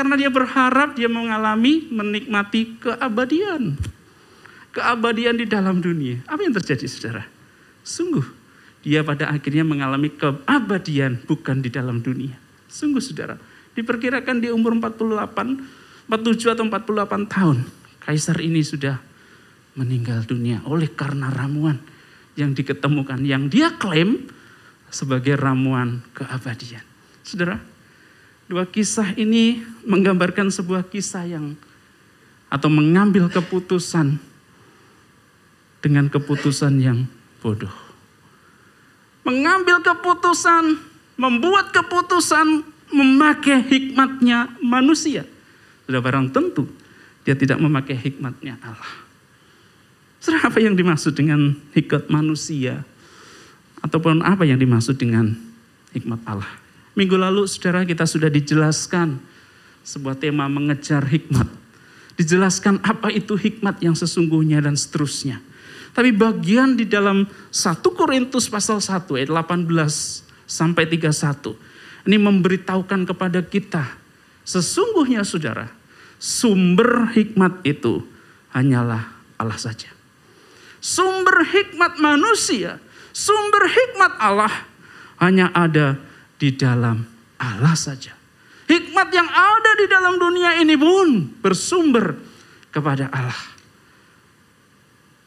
Karena 0.00 0.16
dia 0.16 0.32
berharap 0.32 0.96
dia 0.96 1.12
mengalami, 1.12 1.84
menikmati 1.92 2.80
keabadian. 2.80 3.76
Keabadian 4.72 5.36
di 5.36 5.44
dalam 5.44 5.84
dunia. 5.84 6.24
Apa 6.24 6.40
yang 6.40 6.56
terjadi 6.56 6.88
saudara? 6.88 7.28
Sungguh, 7.84 8.24
dia 8.80 9.04
pada 9.04 9.28
akhirnya 9.28 9.60
mengalami 9.60 10.08
keabadian 10.08 11.20
bukan 11.28 11.60
di 11.60 11.68
dalam 11.68 12.00
dunia. 12.00 12.32
Sungguh 12.64 13.04
saudara, 13.04 13.36
diperkirakan 13.76 14.40
di 14.40 14.48
umur 14.48 14.72
48, 14.72 16.08
47 16.08 16.48
atau 16.48 16.64
48 16.64 17.28
tahun 17.28 17.58
kaisar 18.00 18.40
ini 18.40 18.64
sudah 18.64 18.96
meninggal 19.76 20.24
dunia 20.24 20.64
oleh 20.64 20.88
karena 20.96 21.28
ramuan 21.28 21.76
yang 22.40 22.56
diketemukan 22.56 23.20
yang 23.20 23.52
dia 23.52 23.76
klaim 23.76 24.32
sebagai 24.88 25.36
ramuan 25.36 26.00
keabadian. 26.16 26.88
Saudara, 27.20 27.60
dua 28.50 28.66
kisah 28.66 29.14
ini 29.14 29.62
menggambarkan 29.86 30.50
sebuah 30.50 30.90
kisah 30.90 31.22
yang 31.22 31.54
atau 32.50 32.66
mengambil 32.66 33.30
keputusan 33.30 34.18
dengan 35.78 36.10
keputusan 36.10 36.74
yang 36.82 37.06
bodoh. 37.38 37.70
Mengambil 39.22 39.78
keputusan, 39.86 40.82
membuat 41.14 41.70
keputusan 41.70 42.66
memakai 42.90 43.62
hikmatnya 43.62 44.50
manusia. 44.58 45.22
Sudah 45.86 46.02
barang 46.02 46.34
tentu 46.34 46.66
dia 47.22 47.38
tidak 47.38 47.62
memakai 47.62 47.94
hikmatnya 47.94 48.58
Allah. 48.66 49.06
Saudara, 50.18 50.50
apa 50.50 50.58
yang 50.58 50.74
dimaksud 50.74 51.14
dengan 51.14 51.54
hikmat 51.70 52.10
manusia? 52.10 52.82
Ataupun 53.80 54.26
apa 54.26 54.42
yang 54.42 54.58
dimaksud 54.58 54.98
dengan 54.98 55.38
hikmat 55.94 56.18
Allah? 56.26 56.50
Minggu 57.00 57.16
lalu 57.16 57.48
saudara 57.48 57.80
kita 57.88 58.04
sudah 58.04 58.28
dijelaskan 58.28 59.16
sebuah 59.80 60.20
tema 60.20 60.52
mengejar 60.52 61.00
hikmat. 61.08 61.48
Dijelaskan 62.20 62.84
apa 62.84 63.08
itu 63.08 63.40
hikmat 63.40 63.80
yang 63.80 63.96
sesungguhnya 63.96 64.60
dan 64.60 64.76
seterusnya. 64.76 65.40
Tapi 65.96 66.12
bagian 66.12 66.76
di 66.76 66.84
dalam 66.84 67.24
1 67.24 67.80
Korintus 67.96 68.52
pasal 68.52 68.84
1 68.84 69.16
ayat 69.16 69.32
18 69.32 69.64
sampai 70.44 70.84
31. 70.84 71.56
Ini 72.04 72.20
memberitahukan 72.20 73.08
kepada 73.08 73.40
kita. 73.48 73.96
Sesungguhnya 74.44 75.24
saudara, 75.24 75.72
sumber 76.20 77.16
hikmat 77.16 77.64
itu 77.64 78.04
hanyalah 78.52 79.08
Allah 79.40 79.56
saja. 79.56 79.88
Sumber 80.84 81.48
hikmat 81.48 81.96
manusia, 81.96 82.76
sumber 83.16 83.72
hikmat 83.72 84.20
Allah 84.20 84.52
hanya 85.16 85.48
ada 85.56 86.09
di 86.40 86.56
dalam 86.56 87.04
Allah 87.36 87.76
saja. 87.76 88.16
Hikmat 88.64 89.08
yang 89.12 89.28
ada 89.28 89.70
di 89.76 89.86
dalam 89.90 90.16
dunia 90.16 90.56
ini 90.56 90.72
pun 90.74 91.28
bersumber 91.44 92.16
kepada 92.72 93.12
Allah. 93.12 93.42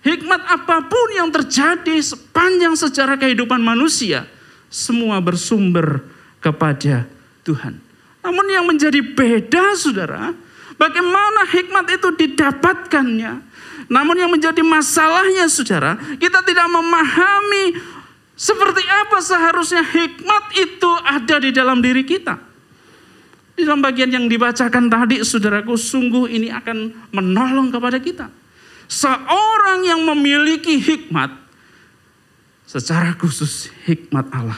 Hikmat 0.03 0.41
apa 0.49 0.83
pun 0.83 1.07
yang 1.15 1.31
terjadi 1.31 1.95
sepanjang 2.01 2.75
sejarah 2.75 3.15
kehidupan 3.15 3.61
manusia, 3.63 4.27
semua 4.67 5.23
bersumber 5.23 6.03
kepada 6.43 7.07
Tuhan. 7.47 7.79
Namun 8.19 8.45
yang 8.51 8.67
menjadi 8.67 8.99
beda 8.99 9.79
saudara, 9.79 10.35
bagaimana 10.75 11.47
hikmat 11.47 11.87
itu 11.99 12.09
didapatkannya. 12.19 13.55
Namun 13.91 14.15
yang 14.15 14.31
menjadi 14.31 14.63
masalahnya 14.63 15.47
saudara, 15.51 15.99
kita 16.19 16.39
tidak 16.47 16.67
memahami 16.71 17.79
seperti 18.33 18.81
apa 18.81 19.21
seharusnya 19.21 19.85
hikmat 19.85 20.43
itu 20.57 20.91
ada 21.05 21.35
di 21.37 21.53
dalam 21.53 21.79
diri 21.79 22.01
kita. 22.01 22.35
Di 23.53 23.61
dalam 23.61 23.85
bagian 23.85 24.09
yang 24.09 24.25
dibacakan 24.25 24.89
tadi, 24.89 25.21
saudaraku, 25.21 25.77
sungguh 25.77 26.25
ini 26.25 26.49
akan 26.49 27.09
menolong 27.13 27.69
kepada 27.69 28.01
kita. 28.01 28.25
Seorang 28.89 29.85
yang 29.85 30.01
memiliki 30.01 30.81
hikmat, 30.81 31.29
secara 32.65 33.13
khusus 33.13 33.69
hikmat 33.85 34.25
Allah, 34.33 34.57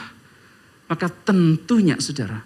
maka 0.88 1.12
tentunya 1.12 2.00
saudara, 2.00 2.40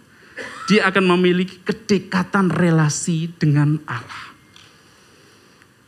dia 0.66 0.90
akan 0.90 1.14
memiliki 1.14 1.62
kedekatan 1.62 2.50
relasi 2.50 3.30
dengan 3.38 3.78
Allah. 3.86 4.34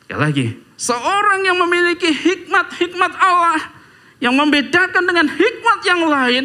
Sekali 0.06 0.20
lagi, 0.22 0.46
seorang 0.78 1.40
yang 1.42 1.58
memiliki 1.58 2.14
hikmat-hikmat 2.14 3.12
Allah 3.18 3.81
yang 4.22 4.38
membedakan 4.38 5.02
dengan 5.02 5.26
hikmat 5.26 5.78
yang 5.82 6.06
lain, 6.06 6.44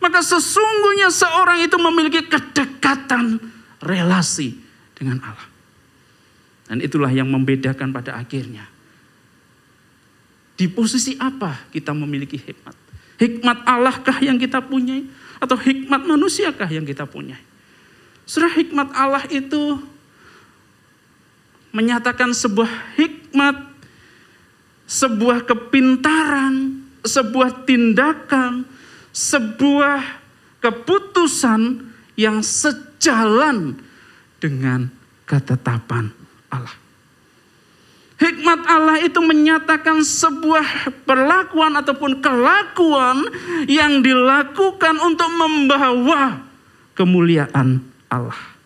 maka 0.00 0.24
sesungguhnya 0.24 1.12
seorang 1.12 1.60
itu 1.60 1.76
memiliki 1.76 2.24
kedekatan 2.24 3.36
relasi 3.84 4.56
dengan 4.96 5.20
Allah. 5.20 5.48
Dan 6.72 6.80
itulah 6.80 7.12
yang 7.12 7.28
membedakan 7.28 7.92
pada 7.92 8.16
akhirnya. 8.16 8.64
Di 10.56 10.72
posisi 10.72 11.20
apa 11.20 11.68
kita 11.68 11.92
memiliki 11.92 12.40
hikmat? 12.40 12.76
Hikmat 13.20 13.58
Allahkah 13.68 14.18
yang 14.24 14.40
kita 14.40 14.64
punyai? 14.64 15.04
Atau 15.38 15.60
hikmat 15.60 16.08
manusiakah 16.08 16.66
yang 16.66 16.88
kita 16.88 17.04
punyai? 17.04 17.44
Surah 18.24 18.50
hikmat 18.56 18.88
Allah 18.96 19.24
itu 19.28 19.80
menyatakan 21.70 22.32
sebuah 22.32 22.96
hikmat, 22.96 23.56
sebuah 24.88 25.46
kepintaran, 25.46 26.77
sebuah 27.08 27.64
tindakan, 27.64 28.68
sebuah 29.16 30.04
keputusan 30.60 31.88
yang 32.20 32.44
sejalan 32.44 33.80
dengan 34.36 34.92
ketetapan 35.24 36.12
Allah. 36.52 36.76
Hikmat 38.18 38.60
Allah 38.66 38.98
itu 38.98 39.22
menyatakan 39.22 40.02
sebuah 40.02 40.90
perlakuan 41.06 41.78
ataupun 41.78 42.18
kelakuan 42.18 43.22
yang 43.70 44.02
dilakukan 44.02 44.98
untuk 44.98 45.30
membawa 45.38 46.42
kemuliaan 46.98 47.78
Allah. 48.10 48.58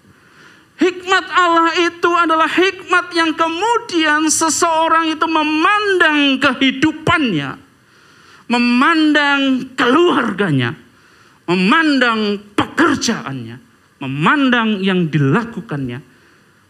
Hikmat 0.80 1.26
Allah 1.30 1.68
itu 1.84 2.10
adalah 2.16 2.48
hikmat 2.48 3.12
yang 3.12 3.36
kemudian 3.36 4.26
seseorang 4.32 5.14
itu 5.14 5.26
memandang 5.28 6.40
kehidupannya, 6.42 7.54
memandang 8.52 9.72
keluarganya, 9.72 10.76
memandang 11.48 12.52
pekerjaannya, 12.52 13.56
memandang 14.04 14.84
yang 14.84 15.08
dilakukannya 15.08 16.04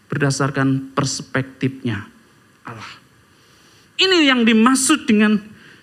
berdasarkan 0.07 0.95
perspektifnya 0.95 2.07
Allah. 2.63 2.91
Ini 3.99 4.31
yang 4.31 4.47
dimaksud 4.47 5.03
dengan 5.03 5.35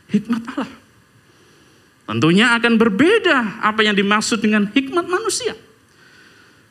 hikmat 0.09 0.43
Allah. 0.57 0.73
Tentunya 2.09 2.57
akan 2.59 2.75
berbeda 2.75 3.63
apa 3.63 3.87
yang 3.87 3.95
dimaksud 3.95 4.43
dengan 4.43 4.67
hikmat 4.73 5.07
manusia. 5.07 5.55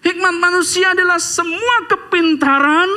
Hikmat 0.03 0.35
manusia 0.35 0.91
adalah 0.91 1.15
semua 1.15 1.87
kepintaran, 1.87 2.89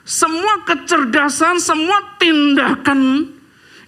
semua 0.00 0.64
kecerdasan, 0.64 1.60
semua 1.60 2.16
tindakan 2.16 3.32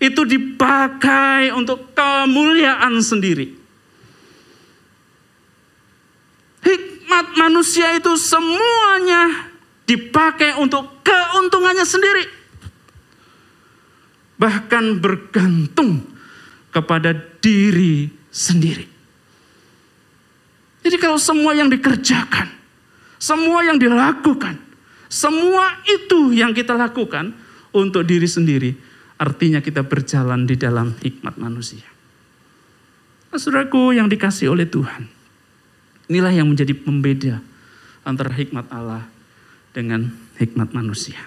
itu 0.03 0.23
dipakai 0.25 1.51
untuk 1.53 1.93
kemuliaan 1.97 3.01
sendiri. 3.01 3.53
Hikmat 6.61 7.27
manusia 7.39 7.95
itu 7.95 8.13
semuanya 8.19 9.53
dipakai 9.87 10.59
untuk 10.59 11.01
keuntungannya 11.07 11.87
sendiri 11.87 12.37
bahkan 14.37 15.01
bergantung 15.01 16.05
kepada 16.71 17.17
diri 17.41 18.13
sendiri. 18.29 18.85
Jadi 20.85 20.97
kalau 21.03 21.19
semua 21.19 21.57
yang 21.57 21.73
dikerjakan, 21.73 22.47
semua 23.19 23.65
yang 23.67 23.81
dilakukan, 23.81 24.61
semua 25.09 25.83
itu 25.89 26.37
yang 26.37 26.53
kita 26.53 26.77
lakukan 26.77 27.33
untuk 27.75 28.07
diri 28.07 28.29
sendiri, 28.29 28.77
artinya 29.17 29.65
kita 29.65 29.85
berjalan 29.85 30.45
di 30.45 30.57
dalam 30.57 30.93
hikmat 31.01 31.41
manusia. 31.41 31.85
Nah, 33.33 33.39
saudaraku 33.41 33.97
yang 33.97 34.09
dikasih 34.09 34.53
oleh 34.53 34.69
Tuhan, 34.69 35.09
inilah 36.09 36.33
yang 36.33 36.49
menjadi 36.49 36.73
pembeda 36.77 37.41
antara 38.05 38.31
hikmat 38.33 38.69
Allah 38.71 39.09
dengan 39.73 40.09
hikmat 40.41 40.73
manusia. 40.73 41.19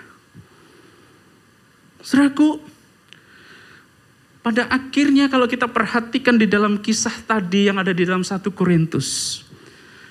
Saudaraku, 2.00 2.64
pada 4.40 4.72
akhirnya 4.72 5.28
kalau 5.28 5.46
kita 5.46 5.68
perhatikan 5.68 6.40
di 6.40 6.48
dalam 6.48 6.80
kisah 6.80 7.14
tadi 7.28 7.68
yang 7.68 7.78
ada 7.78 7.92
di 7.92 8.08
dalam 8.08 8.24
satu 8.24 8.56
Korintus. 8.56 9.44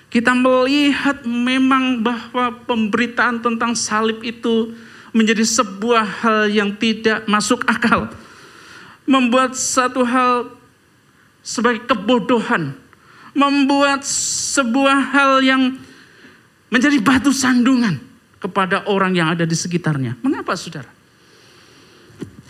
Kita 0.09 0.33
melihat 0.33 1.25
memang 1.29 2.01
bahwa 2.01 2.64
pemberitaan 2.64 3.45
tentang 3.45 3.77
salib 3.77 4.25
itu 4.25 4.73
menjadi 5.12 5.44
sebuah 5.44 6.05
hal 6.25 6.40
yang 6.53 6.75
tidak 6.77 7.25
masuk 7.29 7.64
akal. 7.68 8.12
Membuat 9.09 9.57
satu 9.57 10.05
hal 10.05 10.53
sebagai 11.40 11.88
kebodohan. 11.88 12.77
Membuat 13.33 14.05
sebuah 14.05 14.99
hal 15.14 15.33
yang 15.44 15.79
menjadi 16.68 17.01
batu 17.01 17.33
sandungan 17.33 17.97
kepada 18.38 18.85
orang 18.87 19.16
yang 19.16 19.29
ada 19.33 19.49
di 19.49 19.57
sekitarnya. 19.57 20.18
Mengapa 20.21 20.55
saudara? 20.55 20.90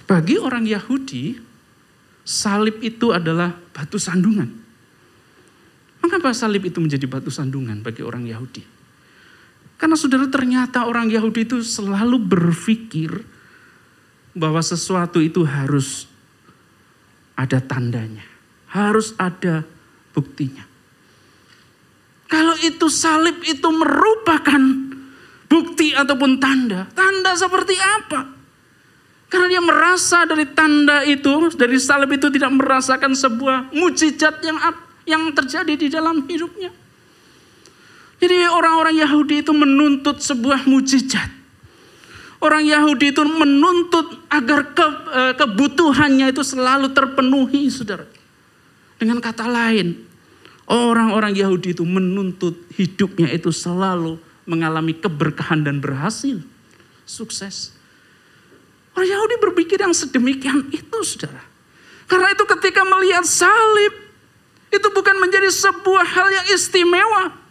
Bagi 0.08 0.40
orang 0.40 0.64
Yahudi, 0.64 1.36
salib 2.24 2.80
itu 2.80 3.12
adalah 3.12 3.52
batu 3.76 4.00
sandungan. 4.00 4.48
Mengapa 6.00 6.32
salib 6.32 6.64
itu 6.64 6.80
menjadi 6.80 7.04
batu 7.04 7.28
sandungan 7.28 7.84
bagi 7.84 8.00
orang 8.00 8.24
Yahudi? 8.24 8.77
Karena 9.78 9.94
saudara 9.94 10.26
ternyata 10.26 10.90
orang 10.90 11.06
Yahudi 11.06 11.46
itu 11.46 11.62
selalu 11.62 12.18
berpikir 12.18 13.22
bahwa 14.34 14.58
sesuatu 14.58 15.22
itu 15.22 15.46
harus 15.46 16.10
ada 17.38 17.62
tandanya. 17.62 18.26
Harus 18.68 19.14
ada 19.14 19.62
buktinya. 20.10 20.66
Kalau 22.28 22.58
itu 22.60 22.90
salib 22.90 23.40
itu 23.46 23.68
merupakan 23.70 24.60
bukti 25.48 25.94
ataupun 25.96 26.42
tanda. 26.42 26.90
Tanda 26.92 27.32
seperti 27.38 27.78
apa? 27.78 28.20
Karena 29.28 29.46
dia 29.48 29.62
merasa 29.62 30.26
dari 30.26 30.44
tanda 30.52 31.06
itu, 31.06 31.52
dari 31.56 31.78
salib 31.80 32.12
itu 32.12 32.28
tidak 32.28 32.52
merasakan 32.52 33.12
sebuah 33.16 33.72
mujizat 33.72 34.42
yang 34.44 34.58
yang 35.08 35.22
terjadi 35.32 35.72
di 35.72 35.88
dalam 35.88 36.24
hidupnya. 36.28 36.68
Jadi 38.18 38.50
orang-orang 38.50 38.98
Yahudi 38.98 39.46
itu 39.46 39.54
menuntut 39.54 40.18
sebuah 40.18 40.66
mujizat. 40.66 41.30
Orang 42.38 42.66
Yahudi 42.66 43.10
itu 43.10 43.22
menuntut 43.26 44.26
agar 44.30 44.70
ke, 44.74 44.86
e, 45.10 45.22
kebutuhannya 45.38 46.30
itu 46.30 46.42
selalu 46.42 46.94
terpenuhi, 46.94 47.66
saudara. 47.66 48.06
Dengan 48.98 49.18
kata 49.18 49.46
lain, 49.46 50.06
orang-orang 50.70 51.34
Yahudi 51.34 51.74
itu 51.74 51.82
menuntut 51.82 52.54
hidupnya 52.74 53.30
itu 53.30 53.50
selalu 53.50 54.22
mengalami 54.46 54.94
keberkahan 54.94 55.66
dan 55.66 55.82
berhasil. 55.82 56.38
Sukses. 57.06 57.74
Orang 58.94 59.10
Yahudi 59.10 59.34
berpikir 59.42 59.78
yang 59.78 59.94
sedemikian 59.94 60.70
itu, 60.70 60.98
saudara. 61.06 61.42
Karena 62.06 62.34
itu 62.34 62.44
ketika 62.46 62.82
melihat 62.86 63.26
salib, 63.26 63.94
itu 64.70 64.88
bukan 64.94 65.16
menjadi 65.18 65.50
sebuah 65.50 66.06
hal 66.06 66.28
yang 66.30 66.46
istimewa. 66.54 67.47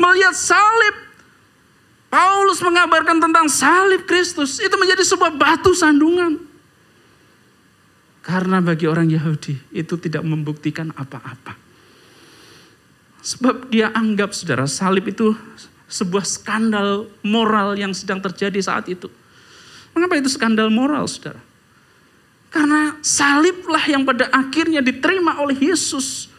Melihat 0.00 0.36
salib, 0.36 0.96
Paulus 2.12 2.60
mengabarkan 2.60 3.20
tentang 3.20 3.48
salib 3.48 4.04
Kristus, 4.04 4.60
itu 4.60 4.72
menjadi 4.76 5.04
sebuah 5.04 5.32
batu 5.32 5.72
sandungan. 5.72 6.40
Karena 8.22 8.62
bagi 8.62 8.86
orang 8.86 9.10
Yahudi 9.10 9.58
itu 9.74 9.98
tidak 9.98 10.22
membuktikan 10.22 10.94
apa-apa. 10.94 11.58
Sebab 13.22 13.70
dia 13.70 13.90
anggap 13.94 14.34
saudara 14.34 14.66
salib 14.66 15.10
itu 15.10 15.34
sebuah 15.92 16.24
skandal 16.24 17.06
moral 17.20 17.76
yang 17.76 17.92
sedang 17.92 18.18
terjadi 18.18 18.56
saat 18.62 18.88
itu. 18.88 19.12
Mengapa 19.92 20.16
itu 20.16 20.32
skandal 20.32 20.72
moral 20.72 21.04
saudara? 21.04 21.38
Karena 22.48 22.96
saliblah 23.04 23.84
yang 23.88 24.04
pada 24.04 24.28
akhirnya 24.32 24.80
diterima 24.80 25.40
oleh 25.40 25.56
Yesus. 25.72 26.31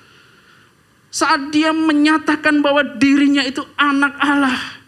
Saat 1.14 1.54
dia 1.54 1.70
menyatakan 1.70 2.58
bahwa 2.66 2.82
dirinya 2.98 3.46
itu 3.46 3.62
anak 3.78 4.18
Allah. 4.18 4.82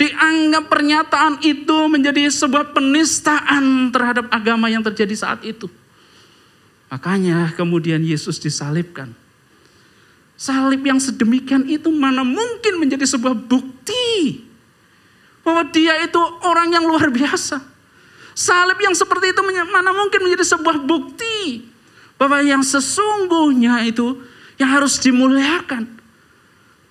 Dianggap 0.00 0.72
pernyataan 0.72 1.44
itu 1.44 1.76
menjadi 1.84 2.32
sebuah 2.32 2.72
penistaan 2.72 3.92
terhadap 3.92 4.32
agama 4.32 4.72
yang 4.72 4.80
terjadi 4.80 5.12
saat 5.12 5.44
itu. 5.44 5.68
Makanya 6.88 7.52
kemudian 7.52 8.00
Yesus 8.00 8.40
disalibkan. 8.40 9.12
Salib 10.32 10.80
yang 10.80 10.96
sedemikian 10.96 11.68
itu 11.68 11.92
mana 11.92 12.24
mungkin 12.24 12.80
menjadi 12.80 13.04
sebuah 13.04 13.36
bukti 13.36 14.42
bahwa 15.44 15.68
dia 15.68 15.92
itu 16.08 16.18
orang 16.40 16.72
yang 16.72 16.88
luar 16.88 17.12
biasa. 17.12 17.60
Salib 18.32 18.80
yang 18.80 18.96
seperti 18.96 19.36
itu 19.36 19.44
mana 19.44 19.92
mungkin 19.92 20.24
menjadi 20.24 20.56
sebuah 20.56 20.80
bukti 20.82 21.68
bahwa 22.16 22.40
yang 22.40 22.64
sesungguhnya 22.64 23.84
itu 23.84 24.31
yang 24.60 24.70
harus 24.72 25.00
dimuliakan. 25.00 25.88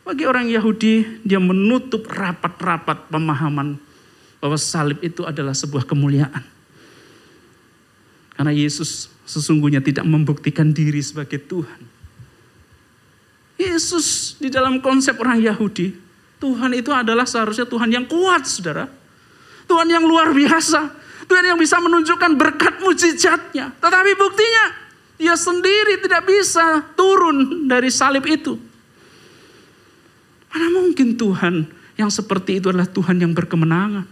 Bagi 0.02 0.26
orang 0.26 0.50
Yahudi, 0.50 1.22
dia 1.22 1.38
menutup 1.38 2.10
rapat-rapat 2.10 3.10
pemahaman 3.14 3.78
bahwa 4.42 4.58
salib 4.58 4.98
itu 5.06 5.22
adalah 5.22 5.54
sebuah 5.54 5.86
kemuliaan. 5.86 6.42
Karena 8.34 8.50
Yesus 8.50 9.14
sesungguhnya 9.30 9.86
tidak 9.86 10.02
membuktikan 10.02 10.74
diri 10.74 10.98
sebagai 11.06 11.38
Tuhan. 11.38 11.86
Yesus 13.62 14.42
di 14.42 14.50
dalam 14.50 14.82
konsep 14.82 15.14
orang 15.22 15.38
Yahudi, 15.38 15.94
Tuhan 16.42 16.74
itu 16.74 16.90
adalah 16.90 17.30
seharusnya 17.30 17.70
Tuhan 17.70 17.94
yang 17.94 18.10
kuat, 18.10 18.50
saudara. 18.50 18.90
Tuhan 19.70 19.86
yang 19.86 20.02
luar 20.10 20.34
biasa. 20.34 20.90
Tuhan 21.30 21.54
yang 21.54 21.60
bisa 21.62 21.78
menunjukkan 21.78 22.34
berkat 22.34 22.82
mujizatnya. 22.82 23.78
Tetapi 23.78 24.12
buktinya, 24.18 24.66
dia 25.22 25.38
sendiri 25.38 26.02
tidak 26.02 26.26
bisa 26.26 26.82
turun 26.98 27.70
dari 27.70 27.94
salib 27.94 28.26
itu. 28.26 28.58
Mana 30.50 30.68
mungkin 30.74 31.14
Tuhan 31.14 31.70
yang 31.94 32.10
seperti 32.10 32.58
itu 32.58 32.74
adalah 32.74 32.90
Tuhan 32.90 33.22
yang 33.22 33.30
berkemenangan. 33.30 34.10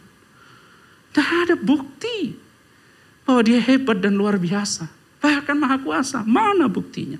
Tidak 1.09 1.29
ada 1.49 1.55
bukti 1.57 2.37
bahwa 3.25 3.41
dia 3.41 3.57
hebat 3.57 3.97
dan 3.97 4.13
luar 4.13 4.37
biasa. 4.37 4.85
Bahkan 5.17 5.57
maha 5.57 5.81
kuasa. 5.81 6.21
Mana 6.21 6.69
buktinya? 6.69 7.17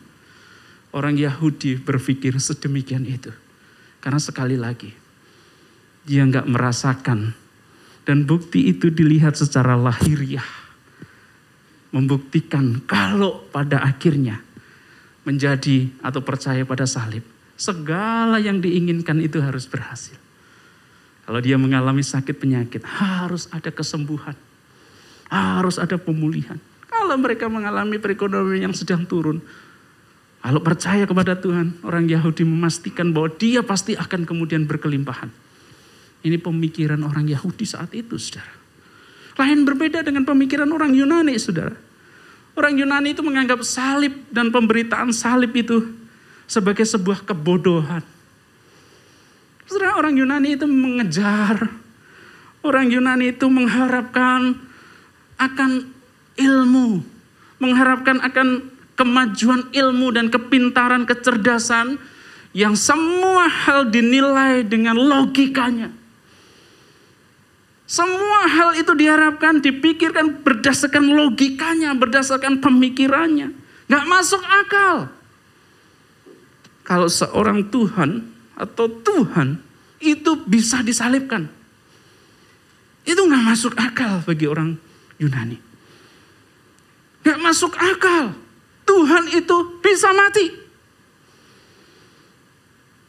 Orang 0.94 1.18
Yahudi 1.18 1.82
berpikir 1.82 2.38
sedemikian 2.38 3.10
itu. 3.10 3.34
Karena 3.98 4.22
sekali 4.22 4.54
lagi, 4.54 4.94
dia 6.06 6.22
nggak 6.30 6.46
merasakan. 6.46 7.34
Dan 8.06 8.30
bukti 8.30 8.70
itu 8.70 8.94
dilihat 8.94 9.34
secara 9.34 9.74
lahiriah. 9.74 10.59
Membuktikan 11.90 12.86
kalau 12.86 13.46
pada 13.50 13.82
akhirnya 13.82 14.46
menjadi 15.26 15.90
atau 16.02 16.22
percaya 16.22 16.66
pada 16.66 16.86
salib. 16.86 17.26
Segala 17.60 18.40
yang 18.40 18.64
diinginkan 18.64 19.20
itu 19.20 19.42
harus 19.44 19.68
berhasil. 19.68 20.16
Kalau 21.30 21.40
dia 21.44 21.60
mengalami 21.62 22.02
sakit 22.02 22.34
penyakit, 22.40 22.82
harus 22.82 23.46
ada 23.54 23.70
kesembuhan. 23.70 24.34
Harus 25.30 25.78
ada 25.78 26.00
pemulihan. 26.00 26.58
Kalau 26.90 27.14
mereka 27.22 27.46
mengalami 27.46 28.02
perekonomian 28.02 28.72
yang 28.72 28.76
sedang 28.76 29.06
turun, 29.06 29.38
kalau 30.40 30.64
percaya 30.64 31.04
kepada 31.04 31.36
Tuhan, 31.36 31.84
orang 31.84 32.08
Yahudi 32.08 32.48
memastikan 32.48 33.12
bahwa 33.12 33.30
dia 33.36 33.60
pasti 33.60 33.94
akan 33.94 34.24
kemudian 34.24 34.64
berkelimpahan. 34.64 35.30
Ini 36.24 36.40
pemikiran 36.40 37.00
orang 37.04 37.28
Yahudi 37.28 37.68
saat 37.68 37.92
itu, 37.96 38.16
saudara. 38.16 38.59
Lain 39.40 39.64
berbeda 39.64 40.04
dengan 40.04 40.28
pemikiran 40.28 40.68
orang 40.68 40.92
Yunani, 40.92 41.40
saudara. 41.40 41.72
Orang 42.60 42.76
Yunani 42.76 43.16
itu 43.16 43.24
menganggap 43.24 43.64
salib 43.64 44.12
dan 44.28 44.52
pemberitaan 44.52 45.16
salib 45.16 45.56
itu 45.56 45.96
sebagai 46.44 46.84
sebuah 46.84 47.24
kebodohan. 47.24 48.04
Saudara, 49.64 49.96
orang 49.96 50.20
Yunani 50.20 50.60
itu 50.60 50.68
mengejar, 50.68 51.72
orang 52.60 52.92
Yunani 52.92 53.32
itu 53.32 53.48
mengharapkan 53.48 54.60
akan 55.40 55.88
ilmu, 56.36 57.00
mengharapkan 57.64 58.20
akan 58.20 58.68
kemajuan 59.00 59.72
ilmu 59.72 60.12
dan 60.12 60.28
kepintaran, 60.28 61.08
kecerdasan 61.08 61.96
yang 62.52 62.76
semua 62.76 63.48
hal 63.48 63.88
dinilai 63.88 64.68
dengan 64.68 65.00
logikanya. 65.00 65.99
Semua 67.90 68.46
hal 68.46 68.78
itu 68.78 68.94
diharapkan 68.94 69.66
dipikirkan 69.66 70.46
berdasarkan 70.46 71.10
logikanya, 71.10 71.98
berdasarkan 71.98 72.62
pemikirannya. 72.62 73.50
Gak 73.90 74.06
masuk 74.06 74.46
akal. 74.46 75.10
Kalau 76.86 77.10
seorang 77.10 77.66
Tuhan 77.74 78.30
atau 78.54 78.86
Tuhan 78.94 79.58
itu 80.06 80.38
bisa 80.46 80.86
disalibkan. 80.86 81.50
Itu 83.10 83.26
gak 83.26 83.58
masuk 83.58 83.74
akal 83.74 84.22
bagi 84.22 84.46
orang 84.46 84.78
Yunani. 85.18 85.58
Gak 87.26 87.42
masuk 87.42 87.74
akal. 87.74 88.38
Tuhan 88.86 89.34
itu 89.34 89.82
bisa 89.82 90.14
mati. 90.14 90.54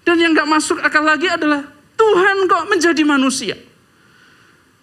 Dan 0.09 0.25
yang 0.25 0.33
gak 0.33 0.49
masuk 0.49 0.81
akal 0.81 1.05
lagi 1.05 1.29
adalah 1.29 1.69
Tuhan 2.01 2.49
kok 2.49 2.65
menjadi 2.65 3.05
manusia. 3.05 3.69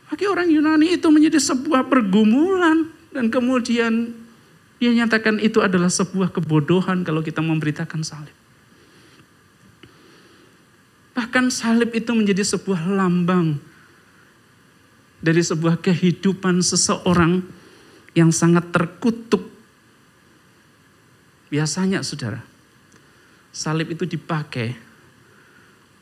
Bagi 0.08 0.26
orang 0.28 0.48
Yunani 0.48 0.96
itu 0.96 1.08
menjadi 1.12 1.40
sebuah 1.40 1.92
pergumulan 1.92 2.88
dan 3.12 3.28
kemudian 3.28 4.16
dia 4.78 4.92
nyatakan 4.94 5.42
itu 5.44 5.60
adalah 5.60 5.92
sebuah 5.92 6.32
kebodohan 6.32 7.04
kalau 7.04 7.20
kita 7.20 7.44
memberitakan 7.44 8.02
salib. 8.06 8.36
Bahkan 11.18 11.50
salib 11.50 11.92
itu 11.98 12.14
menjadi 12.14 12.46
sebuah 12.46 12.88
lambang 12.88 13.58
dari 15.20 15.42
sebuah 15.42 15.82
kehidupan 15.82 16.62
seseorang 16.62 17.42
yang 18.14 18.30
sangat 18.30 18.70
terkutuk 18.70 19.58
Biasanya 21.48 22.04
saudara, 22.04 22.44
salib 23.56 23.96
itu 23.96 24.04
dipakai 24.04 24.76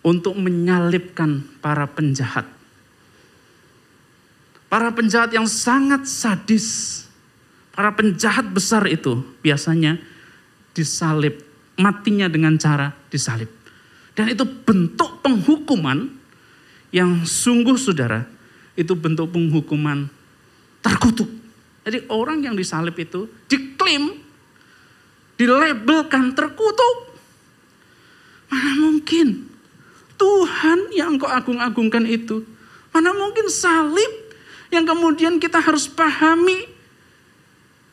untuk 0.01 0.33
menyalibkan 0.37 1.45
para 1.61 1.85
penjahat. 1.85 2.49
Para 4.75 4.91
penjahat 4.91 5.31
yang 5.31 5.47
sangat 5.47 6.03
sadis, 6.03 7.07
para 7.71 7.95
penjahat 7.95 8.43
besar 8.51 8.83
itu 8.91 9.23
biasanya 9.39 9.95
disalib, 10.75 11.39
matinya 11.79 12.27
dengan 12.27 12.59
cara 12.59 12.91
disalib. 13.07 13.47
Dan 14.19 14.35
itu 14.35 14.43
bentuk 14.43 15.23
penghukuman 15.23 16.11
yang 16.91 17.23
sungguh 17.23 17.79
saudara, 17.79 18.27
itu 18.75 18.91
bentuk 18.99 19.31
penghukuman 19.31 20.11
terkutuk. 20.83 21.31
Jadi 21.87 22.11
orang 22.11 22.43
yang 22.43 22.59
disalib 22.59 22.99
itu 22.99 23.31
diklaim 23.47 24.11
dilabelkan 25.39 26.35
terkutuk. 26.35 27.15
Mana 28.51 28.91
mungkin 28.91 29.47
Tuhan 30.19 30.91
yang 30.91 31.15
kau 31.15 31.31
agung-agungkan 31.31 32.03
itu. 32.03 32.43
Mana 32.91 33.15
mungkin 33.15 33.47
salib 33.47 34.24
yang 34.73 34.85
kemudian 34.85 35.37
kita 35.37 35.61
harus 35.61 35.85
pahami 35.85 36.65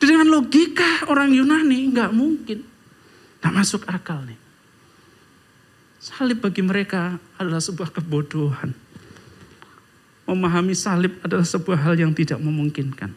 dengan 0.02 0.26
logika 0.26 1.06
orang 1.06 1.30
Yunani. 1.30 1.92
Enggak 1.92 2.10
mungkin. 2.10 2.58
Tidak 2.62 3.52
masuk 3.52 3.82
akal 3.90 4.22
nih. 4.26 4.38
Salib 6.02 6.42
bagi 6.42 6.62
mereka 6.66 7.18
adalah 7.38 7.62
sebuah 7.62 7.94
kebodohan. 7.94 8.74
Memahami 10.26 10.74
salib 10.74 11.18
adalah 11.22 11.46
sebuah 11.46 11.78
hal 11.78 11.94
yang 11.98 12.10
tidak 12.10 12.42
memungkinkan. 12.42 13.14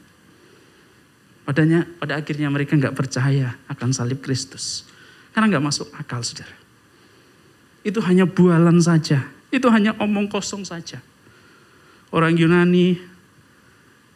Padanya, 1.45 1.85
pada 2.01 2.17
akhirnya 2.17 2.49
mereka 2.49 2.73
nggak 2.73 2.97
percaya 2.97 3.53
akan 3.69 3.93
salib 3.93 4.21
Kristus. 4.21 4.85
Karena 5.33 5.49
nggak 5.49 5.65
masuk 5.65 5.87
akal, 5.93 6.25
saudara. 6.25 6.57
Itu 7.85 8.01
hanya 8.01 8.25
bualan 8.25 8.81
saja. 8.81 9.29
Itu 9.53 9.69
hanya 9.69 9.93
omong 10.01 10.25
kosong 10.25 10.65
saja. 10.65 10.97
Orang 12.09 12.33
Yunani, 12.33 12.97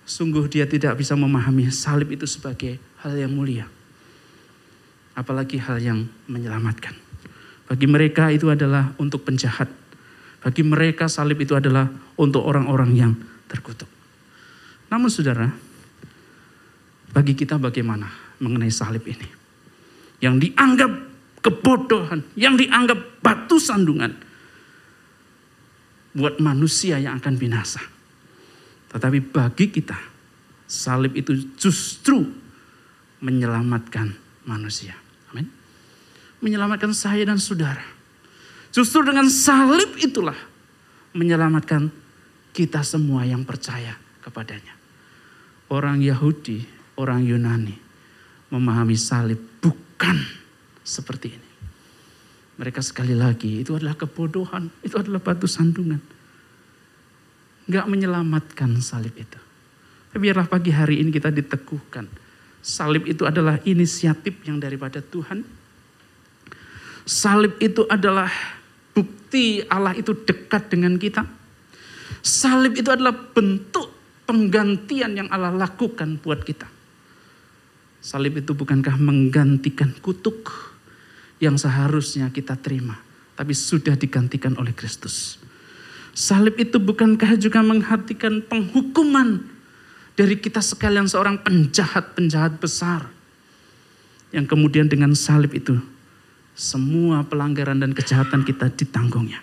sungguh 0.10 0.50
dia 0.50 0.66
tidak 0.66 0.98
bisa 0.98 1.14
memahami 1.14 1.70
salib 1.70 2.10
itu 2.10 2.26
sebagai 2.26 2.82
hal 3.06 3.14
yang 3.14 3.30
mulia. 3.30 3.70
Apalagi 5.14 5.62
hal 5.62 5.78
yang 5.78 6.10
menyelamatkan. 6.26 6.98
Bagi 7.70 7.86
mereka 7.86 8.34
itu 8.34 8.50
adalah 8.50 8.90
untuk 8.98 9.22
penjahat. 9.22 9.70
Bagi 10.42 10.66
mereka 10.66 11.06
salib 11.06 11.38
itu 11.38 11.54
adalah 11.54 11.86
untuk 12.18 12.42
orang-orang 12.42 12.92
yang 12.98 13.14
terkutuk. 13.46 13.86
Namun 14.90 15.14
saudara, 15.14 15.46
bagi 17.14 17.38
kita 17.38 17.62
bagaimana 17.62 18.10
mengenai 18.42 18.74
salib 18.74 19.06
ini? 19.06 19.30
Yang 20.26 20.50
dianggap 20.50 20.92
kebodohan, 21.46 22.26
yang 22.34 22.58
dianggap 22.58 23.22
batu 23.22 23.62
sandungan 23.62 24.18
buat 26.18 26.42
manusia 26.42 26.98
yang 26.98 27.22
akan 27.22 27.38
binasa. 27.38 27.99
Tetapi 28.90 29.20
bagi 29.30 29.70
kita, 29.70 29.98
salib 30.66 31.14
itu 31.14 31.34
justru 31.58 32.26
menyelamatkan 33.22 34.14
manusia. 34.50 34.98
Amin. 35.30 35.46
Menyelamatkan 36.42 36.94
saya 36.94 37.22
dan 37.26 37.38
saudara. 37.38 37.84
Justru 38.70 39.02
dengan 39.06 39.26
salib 39.30 39.98
itulah 39.98 40.38
menyelamatkan 41.14 41.90
kita 42.54 42.82
semua 42.86 43.26
yang 43.26 43.46
percaya 43.46 43.98
kepadanya. 44.22 44.74
Orang 45.70 46.02
Yahudi, 46.02 46.66
orang 46.98 47.26
Yunani 47.26 47.78
memahami 48.50 48.98
salib 48.98 49.38
bukan 49.62 50.18
seperti 50.82 51.38
ini. 51.38 51.50
Mereka 52.60 52.82
sekali 52.82 53.14
lagi 53.14 53.64
itu 53.64 53.78
adalah 53.78 53.96
kebodohan, 53.96 54.68
itu 54.82 54.98
adalah 54.98 55.22
batu 55.22 55.48
sandungan. 55.48 56.19
Enggak 57.70 57.86
menyelamatkan 57.86 58.82
salib 58.82 59.14
itu. 59.14 59.38
Biarlah 60.18 60.50
pagi 60.50 60.74
hari 60.74 61.06
ini 61.06 61.14
kita 61.14 61.30
diteguhkan. 61.30 62.10
Salib 62.66 63.06
itu 63.06 63.30
adalah 63.30 63.62
inisiatif 63.62 64.42
yang 64.42 64.58
daripada 64.58 65.06
Tuhan. 65.06 65.46
Salib 67.06 67.62
itu 67.62 67.86
adalah 67.86 68.34
bukti 68.92 69.62
Allah 69.70 69.94
itu 69.94 70.18
dekat 70.18 70.74
dengan 70.74 70.98
kita. 70.98 71.24
Salib 72.26 72.74
itu 72.74 72.90
adalah 72.90 73.14
bentuk 73.14 73.94
penggantian 74.26 75.14
yang 75.14 75.30
Allah 75.30 75.54
lakukan 75.54 76.18
buat 76.20 76.42
kita. 76.42 76.66
Salib 78.02 78.42
itu 78.42 78.58
bukankah 78.58 78.98
menggantikan 78.98 79.94
kutuk 80.02 80.50
yang 81.38 81.56
seharusnya 81.56 82.34
kita 82.34 82.58
terima, 82.60 82.98
tapi 83.38 83.54
sudah 83.54 83.96
digantikan 83.96 84.58
oleh 84.58 84.74
Kristus. 84.76 85.40
Salib 86.14 86.58
itu 86.60 86.82
bukankah 86.82 87.38
juga 87.38 87.62
menghatikan 87.62 88.42
penghukuman 88.44 89.46
dari 90.20 90.36
kita 90.36 90.60
sekalian 90.60 91.08
seorang 91.08 91.40
penjahat-penjahat 91.40 92.60
besar. 92.60 93.08
Yang 94.30 94.52
kemudian 94.52 94.86
dengan 94.86 95.16
salib 95.18 95.56
itu 95.58 95.80
semua 96.54 97.24
pelanggaran 97.24 97.80
dan 97.80 97.96
kejahatan 97.96 98.44
kita 98.44 98.70
ditanggungnya. 98.70 99.40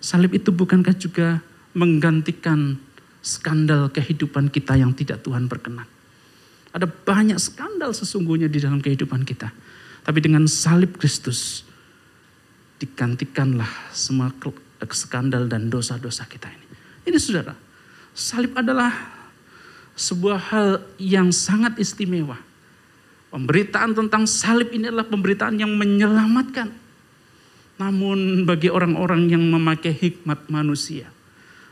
Salib 0.00 0.32
itu 0.32 0.54
bukankah 0.54 0.96
juga 0.96 1.44
menggantikan 1.76 2.78
skandal 3.20 3.92
kehidupan 3.92 4.48
kita 4.48 4.78
yang 4.78 4.96
tidak 4.96 5.20
Tuhan 5.20 5.50
berkenan. 5.50 5.84
Ada 6.70 6.86
banyak 6.86 7.36
skandal 7.36 7.90
sesungguhnya 7.92 8.46
di 8.46 8.62
dalam 8.62 8.78
kehidupan 8.78 9.26
kita. 9.26 9.50
Tapi 10.00 10.18
dengan 10.22 10.46
salib 10.46 10.96
Kristus 10.96 11.66
digantikanlah 12.80 13.68
semua 13.92 14.32
skandal 14.88 15.44
dan 15.44 15.68
dosa-dosa 15.68 16.24
kita 16.24 16.48
ini. 16.48 16.66
Ini 17.04 17.18
saudara, 17.20 17.52
salib 18.16 18.56
adalah 18.56 18.92
sebuah 19.96 20.38
hal 20.52 20.68
yang 20.96 21.28
sangat 21.28 21.76
istimewa. 21.76 22.40
Pemberitaan 23.30 23.94
tentang 23.94 24.24
salib 24.26 24.72
ini 24.72 24.88
adalah 24.88 25.06
pemberitaan 25.06 25.60
yang 25.60 25.70
menyelamatkan. 25.76 26.72
Namun 27.76 28.44
bagi 28.44 28.68
orang-orang 28.68 29.30
yang 29.30 29.44
memakai 29.44 29.92
hikmat 29.94 30.50
manusia, 30.52 31.08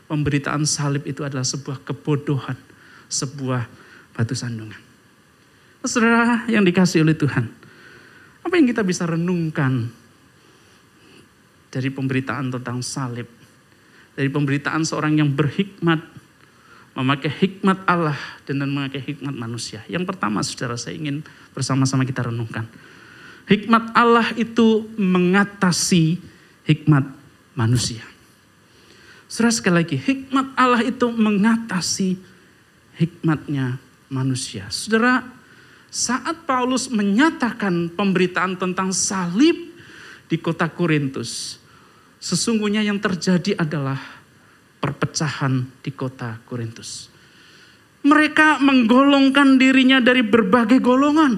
pemberitaan 0.09 0.65
salib 0.65 1.05
itu 1.05 1.21
adalah 1.21 1.45
sebuah 1.45 1.85
kebodohan, 1.85 2.57
sebuah 3.11 3.67
batu 4.15 4.33
sandungan. 4.33 4.79
Saudara 5.85 6.43
yang 6.49 6.65
dikasih 6.65 7.05
oleh 7.05 7.13
Tuhan, 7.15 7.45
apa 8.43 8.53
yang 8.57 8.67
kita 8.67 8.81
bisa 8.81 9.05
renungkan 9.05 9.91
dari 11.69 11.89
pemberitaan 11.93 12.49
tentang 12.53 12.81
salib? 12.81 13.29
Dari 14.17 14.27
pemberitaan 14.27 14.83
seorang 14.83 15.15
yang 15.21 15.31
berhikmat, 15.31 16.01
memakai 16.97 17.31
hikmat 17.31 17.87
Allah 17.87 18.17
dan 18.43 18.59
memakai 18.59 18.99
hikmat 18.99 19.31
manusia. 19.31 19.79
Yang 19.87 20.11
pertama 20.11 20.43
saudara 20.43 20.75
saya 20.75 20.99
ingin 20.99 21.23
bersama-sama 21.55 22.03
kita 22.03 22.27
renungkan. 22.27 22.67
Hikmat 23.47 23.95
Allah 23.95 24.27
itu 24.35 24.85
mengatasi 24.99 26.19
hikmat 26.67 27.07
manusia. 27.55 28.03
Saudara 29.29 29.53
sekali 29.53 29.75
lagi, 29.85 29.97
hikmat 29.97 30.57
Allah 30.57 30.81
itu 30.83 31.07
mengatasi 31.09 32.17
hikmatnya 32.97 33.77
manusia. 34.09 34.67
Saudara, 34.73 35.21
saat 35.89 36.45
Paulus 36.49 36.89
menyatakan 36.89 37.93
pemberitaan 37.93 38.57
tentang 38.57 38.93
salib 38.93 39.68
di 40.29 40.37
kota 40.37 40.69
Korintus, 40.69 41.57
sesungguhnya 42.21 42.85
yang 42.85 43.01
terjadi 43.01 43.57
adalah 43.57 43.97
perpecahan 44.79 45.65
di 45.81 45.91
kota 45.91 46.37
Korintus. 46.45 47.09
Mereka 48.05 48.63
menggolongkan 48.63 49.59
dirinya 49.59 49.99
dari 49.99 50.23
berbagai 50.23 50.79
golongan. 50.79 51.35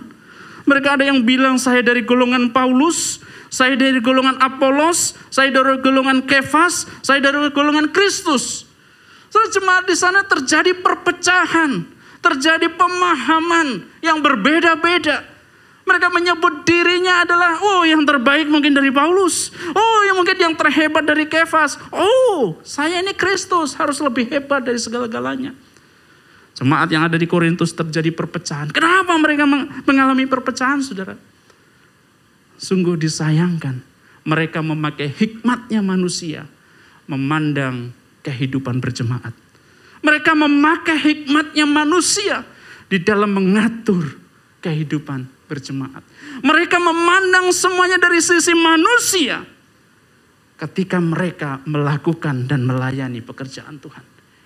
Mereka 0.69 0.99
ada 0.99 1.10
yang 1.10 1.25
bilang 1.25 1.58
saya 1.58 1.82
dari 1.82 2.06
golongan 2.06 2.54
Paulus, 2.54 3.17
saya 3.49 3.73
dari 3.73 3.97
golongan 3.97 4.38
Apolos, 4.38 5.17
saya 5.34 5.49
dari 5.49 5.82
golongan 5.82 6.21
Kefas, 6.21 6.86
saya 7.01 7.17
dari 7.17 7.49
golongan 7.49 7.89
Kristus. 7.89 8.69
Saudara 9.32 9.49
jemaat 9.49 9.84
di 9.89 9.95
sana 9.97 10.21
terjadi 10.27 10.75
perpecahan 10.77 12.01
terjadi 12.21 12.69
pemahaman 12.77 13.84
yang 13.99 14.21
berbeda-beda. 14.21 15.25
Mereka 15.91 16.08
menyebut 16.08 16.63
dirinya 16.63 17.27
adalah, 17.27 17.60
oh 17.60 17.84
yang 17.84 18.08
terbaik 18.08 18.47
mungkin 18.47 18.71
dari 18.71 18.88
Paulus. 18.95 19.51
Oh 19.75 19.99
yang 20.08 20.15
mungkin 20.15 20.39
yang 20.39 20.56
terhebat 20.56 21.04
dari 21.04 21.27
Kefas. 21.27 21.75
Oh 21.91 22.56
saya 22.63 23.04
ini 23.04 23.12
Kristus 23.12 23.75
harus 23.75 23.99
lebih 23.99 24.32
hebat 24.32 24.63
dari 24.63 24.80
segala-galanya. 24.80 25.51
Jemaat 26.56 26.88
yang 26.95 27.04
ada 27.04 27.19
di 27.19 27.27
Korintus 27.27 27.75
terjadi 27.75 28.08
perpecahan. 28.15 28.71
Kenapa 28.71 29.12
mereka 29.19 29.43
mengalami 29.84 30.23
perpecahan 30.32 30.80
saudara? 30.80 31.19
Sungguh 32.56 32.95
disayangkan. 32.95 33.84
Mereka 34.23 34.63
memakai 34.63 35.12
hikmatnya 35.12 35.84
manusia. 35.84 36.47
Memandang 37.12 37.91
kehidupan 38.23 38.80
berjemaat. 38.80 39.36
Mereka 39.99 40.39
memakai 40.39 40.95
hikmatnya 41.04 41.67
manusia 41.67 42.47
di 42.88 42.95
dalam 43.04 43.36
mengatur 43.36 44.15
kehidupan 44.63 45.40
berjemaat. 45.51 45.99
Mereka 46.39 46.79
memandang 46.79 47.51
semuanya 47.51 47.99
dari 47.99 48.23
sisi 48.23 48.55
manusia 48.55 49.43
ketika 50.55 51.03
mereka 51.03 51.59
melakukan 51.67 52.47
dan 52.47 52.63
melayani 52.63 53.19
pekerjaan 53.19 53.75
Tuhan. 53.83 54.05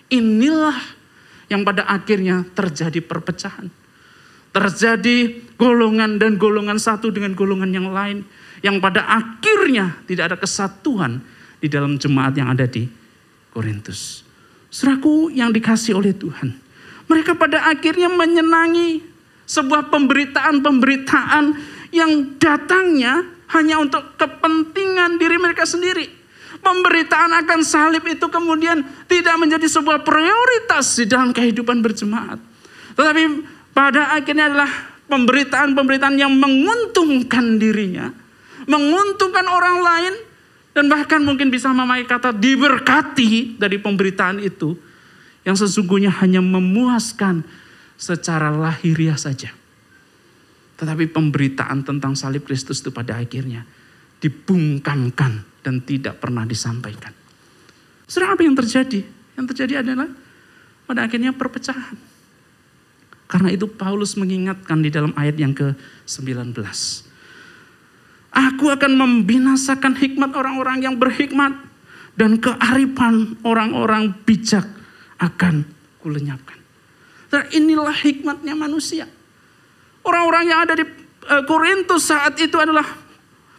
Inilah 0.10 0.80
yang 1.54 1.62
pada 1.62 1.86
akhirnya 1.86 2.42
terjadi 2.58 3.06
perpecahan. 3.06 3.70
Terjadi 4.50 5.46
golongan 5.60 6.18
dan 6.18 6.42
golongan 6.42 6.82
satu 6.82 7.14
dengan 7.14 7.38
golongan 7.38 7.70
yang 7.70 7.94
lain. 7.94 8.26
Yang 8.66 8.82
pada 8.82 9.06
akhirnya 9.06 10.00
tidak 10.10 10.34
ada 10.34 10.38
kesatuan 10.42 11.22
di 11.62 11.68
dalam 11.70 12.02
jemaat 12.02 12.34
yang 12.34 12.50
ada 12.50 12.66
di 12.66 12.88
Korintus. 13.52 14.26
Seraku 14.72 15.30
yang 15.30 15.52
dikasih 15.52 16.00
oleh 16.00 16.16
Tuhan. 16.16 16.56
Mereka 17.06 17.38
pada 17.38 17.70
akhirnya 17.70 18.10
menyenangi 18.10 19.15
sebuah 19.46 19.94
pemberitaan-pemberitaan 19.94 21.46
yang 21.94 22.12
datangnya 22.42 23.24
hanya 23.54 23.78
untuk 23.78 24.18
kepentingan 24.18 25.22
diri 25.22 25.38
mereka 25.38 25.64
sendiri. 25.64 26.10
Pemberitaan 26.66 27.30
akan 27.46 27.62
salib 27.62 28.02
itu 28.10 28.26
kemudian 28.26 28.82
tidak 29.06 29.38
menjadi 29.38 29.70
sebuah 29.70 30.02
prioritas 30.02 30.98
di 30.98 31.06
dalam 31.06 31.30
kehidupan 31.30 31.78
berjemaat. 31.86 32.42
Tetapi 32.98 33.24
pada 33.70 34.18
akhirnya 34.18 34.50
adalah 34.50 34.72
pemberitaan-pemberitaan 35.06 36.18
yang 36.18 36.34
menguntungkan 36.34 37.62
dirinya, 37.62 38.10
menguntungkan 38.66 39.46
orang 39.46 39.78
lain, 39.84 40.14
dan 40.74 40.90
bahkan 40.90 41.22
mungkin 41.22 41.54
bisa 41.54 41.70
memakai 41.70 42.10
kata 42.10 42.34
diberkati 42.34 43.62
dari 43.62 43.78
pemberitaan 43.78 44.42
itu. 44.42 44.74
Yang 45.46 45.70
sesungguhnya 45.70 46.10
hanya 46.26 46.42
memuaskan 46.42 47.46
secara 47.96 48.52
lahiriah 48.52 49.18
saja. 49.18 49.52
Tetapi 50.76 51.08
pemberitaan 51.08 51.88
tentang 51.88 52.14
salib 52.20 52.44
Kristus 52.44 52.84
itu 52.84 52.92
pada 52.92 53.16
akhirnya 53.16 53.64
dibungkamkan 54.20 55.64
dan 55.64 55.82
tidak 55.84 56.20
pernah 56.20 56.44
disampaikan. 56.44 57.12
Sudah 58.06 58.36
apa 58.36 58.44
yang 58.44 58.54
terjadi? 58.54 59.02
Yang 59.36 59.46
terjadi 59.56 59.82
adalah 59.82 60.08
pada 60.86 61.08
akhirnya 61.08 61.34
perpecahan. 61.34 61.98
Karena 63.26 63.50
itu 63.50 63.66
Paulus 63.66 64.14
mengingatkan 64.14 64.86
di 64.86 64.94
dalam 64.94 65.12
ayat 65.18 65.36
yang 65.42 65.52
ke-19. 65.58 66.54
Aku 68.36 68.66
akan 68.70 68.92
membinasakan 68.94 69.98
hikmat 69.98 70.36
orang-orang 70.36 70.86
yang 70.86 70.96
berhikmat 71.00 71.56
dan 72.20 72.38
kearifan 72.38 73.40
orang-orang 73.42 74.14
bijak 74.28 74.68
akan 75.18 75.66
kulenyapkan. 76.04 76.55
Dan 77.36 77.52
inilah 77.52 77.92
hikmatnya 77.92 78.56
manusia. 78.56 79.12
Orang-orang 80.08 80.48
yang 80.48 80.64
ada 80.64 80.80
di 80.80 80.88
eh, 81.28 81.44
Korintus 81.44 82.08
saat 82.08 82.40
itu 82.40 82.56
adalah 82.56 82.88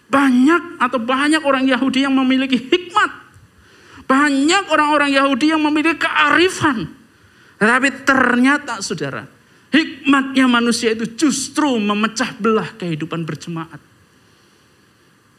Banyak 0.06 0.78
atau 0.78 1.02
banyak 1.02 1.42
orang 1.42 1.66
Yahudi 1.66 2.06
yang 2.06 2.14
memiliki 2.14 2.54
hikmat. 2.54 3.10
Banyak 4.06 4.70
orang-orang 4.70 5.10
Yahudi 5.10 5.50
yang 5.50 5.58
memiliki 5.58 5.98
kearifan. 5.98 6.86
Tapi 7.58 8.06
ternyata 8.06 8.78
saudara, 8.78 9.26
hikmatnya 9.74 10.46
manusia 10.46 10.94
itu 10.94 11.10
justru 11.18 11.74
memecah 11.82 12.30
belah 12.38 12.70
kehidupan 12.78 13.26
berjemaat. 13.26 13.82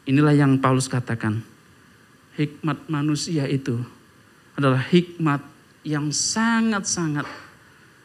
Inilah 0.04 0.36
yang 0.36 0.60
Paulus 0.60 0.84
katakan. 0.84 1.40
Hikmat 2.36 2.92
manusia 2.92 3.48
itu 3.48 3.80
adalah 4.52 4.84
hikmat 4.84 5.42
yang 5.82 6.12
sangat-sangat 6.12 7.24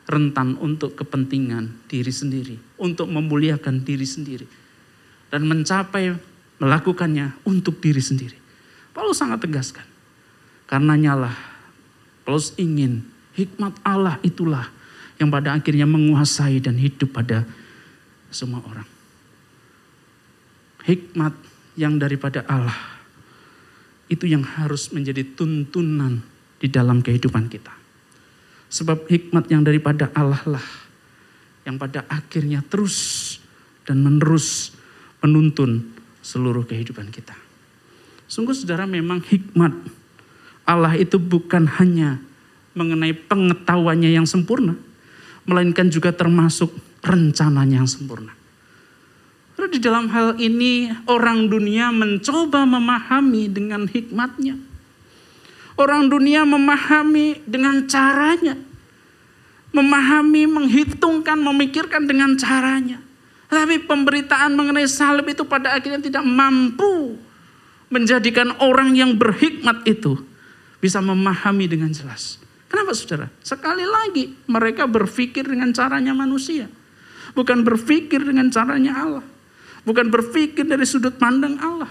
rentan 0.04 0.60
untuk 0.60 1.00
kepentingan 1.00 1.88
diri 1.88 2.12
sendiri, 2.12 2.56
untuk 2.80 3.08
memuliakan 3.08 3.84
diri 3.88 4.04
sendiri, 4.04 4.48
dan 5.32 5.48
mencapai 5.48 6.14
melakukannya 6.60 7.34
untuk 7.48 7.80
diri 7.80 8.04
sendiri. 8.04 8.38
Paulus 8.94 9.18
sangat 9.18 9.42
tegaskan, 9.42 9.88
karena 10.68 10.94
nyala 11.00 11.34
Paulus 12.24 12.56
ingin 12.56 13.04
hikmat 13.36 13.76
Allah 13.84 14.16
itulah 14.24 14.72
yang 15.20 15.28
pada 15.28 15.56
akhirnya 15.56 15.84
menguasai 15.84 16.64
dan 16.64 16.80
hidup 16.80 17.12
pada 17.12 17.44
semua 18.32 18.64
orang. 18.64 18.88
Hikmat 20.84 21.36
yang 21.80 21.96
daripada 22.00 22.44
Allah 22.48 22.76
itu 24.08 24.28
yang 24.28 24.44
harus 24.44 24.92
menjadi 24.92 25.24
tuntunan 25.36 26.24
di 26.60 26.68
dalam 26.72 27.00
kehidupan 27.04 27.48
kita. 27.52 27.83
Sebab 28.74 29.06
hikmat 29.06 29.54
yang 29.54 29.62
daripada 29.62 30.10
Allah 30.18 30.42
lah 30.58 30.68
yang 31.64 31.78
pada 31.78 32.04
akhirnya 32.10 32.66
terus 32.66 33.38
dan 33.86 34.02
menerus 34.02 34.74
menuntun 35.22 35.94
seluruh 36.26 36.66
kehidupan 36.66 37.14
kita. 37.14 37.38
Sungguh 38.26 38.58
saudara 38.58 38.90
memang 38.90 39.22
hikmat 39.22 39.72
Allah 40.64 40.96
itu 40.96 41.20
bukan 41.20 41.68
hanya 41.80 42.18
mengenai 42.74 43.14
pengetahuannya 43.14 44.10
yang 44.10 44.26
sempurna, 44.26 44.74
melainkan 45.46 45.92
juga 45.92 46.10
termasuk 46.16 46.72
rencananya 47.04 47.84
yang 47.84 47.90
sempurna. 47.90 48.34
Lalu 49.60 49.78
di 49.78 49.80
dalam 49.84 50.10
hal 50.10 50.40
ini 50.42 50.90
orang 51.06 51.46
dunia 51.46 51.94
mencoba 51.94 52.66
memahami 52.66 53.52
dengan 53.54 53.86
hikmatnya. 53.86 54.73
Orang 55.74 56.10
dunia 56.10 56.46
memahami 56.46 57.42
dengan 57.50 57.90
caranya. 57.90 58.54
Memahami, 59.74 60.46
menghitungkan, 60.46 61.38
memikirkan 61.42 62.06
dengan 62.06 62.38
caranya. 62.38 63.02
Tapi 63.50 63.82
pemberitaan 63.86 64.54
mengenai 64.54 64.86
salib 64.86 65.30
itu 65.30 65.46
pada 65.46 65.78
akhirnya 65.78 66.02
tidak 66.02 66.26
mampu 66.26 67.18
menjadikan 67.94 68.58
orang 68.58 68.98
yang 68.98 69.14
berhikmat 69.14 69.86
itu 69.86 70.18
bisa 70.82 70.98
memahami 70.98 71.70
dengan 71.70 71.94
jelas. 71.94 72.42
Kenapa 72.66 72.98
saudara? 72.98 73.30
Sekali 73.46 73.86
lagi 73.86 74.34
mereka 74.50 74.90
berpikir 74.90 75.46
dengan 75.46 75.70
caranya 75.70 76.18
manusia. 76.18 76.66
Bukan 77.38 77.62
berpikir 77.62 78.26
dengan 78.26 78.50
caranya 78.50 78.98
Allah. 78.98 79.26
Bukan 79.86 80.10
berpikir 80.10 80.66
dari 80.66 80.86
sudut 80.90 81.14
pandang 81.22 81.62
Allah. 81.62 81.90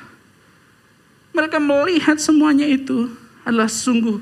Mereka 1.32 1.62
melihat 1.62 2.18
semuanya 2.18 2.66
itu 2.66 3.06
adalah 3.42 3.70
sungguh 3.70 4.18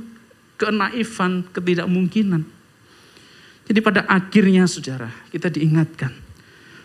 kenaifan, 0.61 1.48
ketidakmungkinan. 1.52 2.42
Jadi 3.70 3.78
pada 3.80 4.02
akhirnya 4.11 4.66
saudara 4.66 5.09
kita 5.30 5.46
diingatkan 5.46 6.11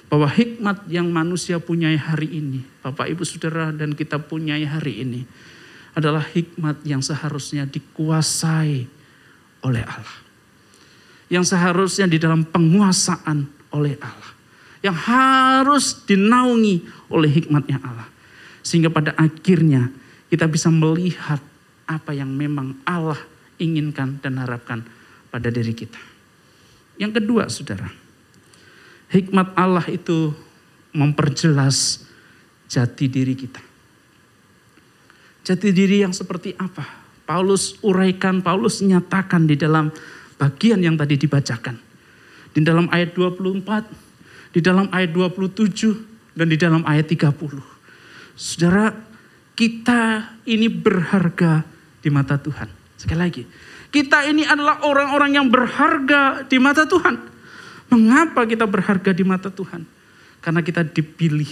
bahwa 0.05 0.29
hikmat 0.29 0.85
yang 0.87 1.09
manusia 1.09 1.57
punyai 1.57 1.97
hari 1.97 2.39
ini, 2.39 2.61
Bapak 2.85 3.09
Ibu 3.09 3.25
Saudara 3.25 3.73
dan 3.73 3.97
kita 3.97 4.21
punyai 4.21 4.63
hari 4.63 5.01
ini 5.01 5.21
adalah 5.97 6.21
hikmat 6.21 6.83
yang 6.85 6.99
seharusnya 7.01 7.65
dikuasai 7.65 8.85
oleh 9.65 9.83
Allah. 9.83 10.19
Yang 11.25 11.57
seharusnya 11.57 12.05
di 12.05 12.21
dalam 12.21 12.45
penguasaan 12.45 13.49
oleh 13.73 13.97
Allah. 13.97 14.31
Yang 14.85 14.97
harus 15.09 15.85
dinaungi 16.05 16.85
oleh 17.09 17.31
hikmatnya 17.41 17.81
Allah. 17.81 18.05
Sehingga 18.61 18.93
pada 18.93 19.17
akhirnya 19.17 19.89
kita 20.29 20.45
bisa 20.45 20.69
melihat 20.69 21.41
apa 21.85 22.11
yang 22.13 22.33
memang 22.33 22.81
Allah 22.83 23.17
inginkan 23.61 24.19
dan 24.19 24.41
harapkan 24.41 24.83
pada 25.29 25.47
diri 25.53 25.71
kita. 25.71 25.99
Yang 26.97 27.21
kedua 27.21 27.47
saudara, 27.47 27.87
Hikmat 29.11 29.53
Allah 29.53 29.85
itu 29.87 30.33
memperjelas 30.95 32.07
jati 32.65 33.05
diri 33.05 33.37
kita. 33.37 33.61
Jati 35.45 35.69
diri 35.69 36.01
yang 36.01 36.11
seperti 36.11 36.57
apa? 36.57 37.05
Paulus 37.25 37.77
uraikan, 37.85 38.41
Paulus 38.41 38.81
nyatakan 38.81 39.45
di 39.45 39.53
dalam 39.53 39.93
bagian 40.41 40.81
yang 40.81 40.97
tadi 40.97 41.21
dibacakan. 41.21 41.77
Di 42.55 42.63
dalam 42.65 42.89
ayat 42.89 43.13
24, 43.13 44.55
di 44.55 44.59
dalam 44.63 44.89
ayat 44.89 45.13
27, 45.13 46.33
dan 46.33 46.47
di 46.49 46.57
dalam 46.57 46.81
ayat 46.87 47.05
30. 47.07 47.61
Saudara, 48.33 48.91
kita 49.53 50.35
ini 50.49 50.67
berharga 50.67 51.63
di 52.05 52.13
mata 52.13 52.37
Tuhan. 52.37 52.69
Sekali 53.01 53.17
lagi, 53.17 53.41
kita 53.89 54.29
ini 54.29 54.45
adalah 54.45 54.85
orang-orang 54.85 55.41
yang 55.41 55.49
berharga 55.49 56.45
di 56.45 56.61
mata 56.61 56.85
Tuhan. 56.85 57.17
Mengapa 57.89 58.45
kita 58.45 58.69
berharga 58.69 59.09
di 59.09 59.25
mata 59.25 59.49
Tuhan? 59.49 59.81
Karena 60.37 60.61
kita 60.61 60.85
dipilih. 60.85 61.49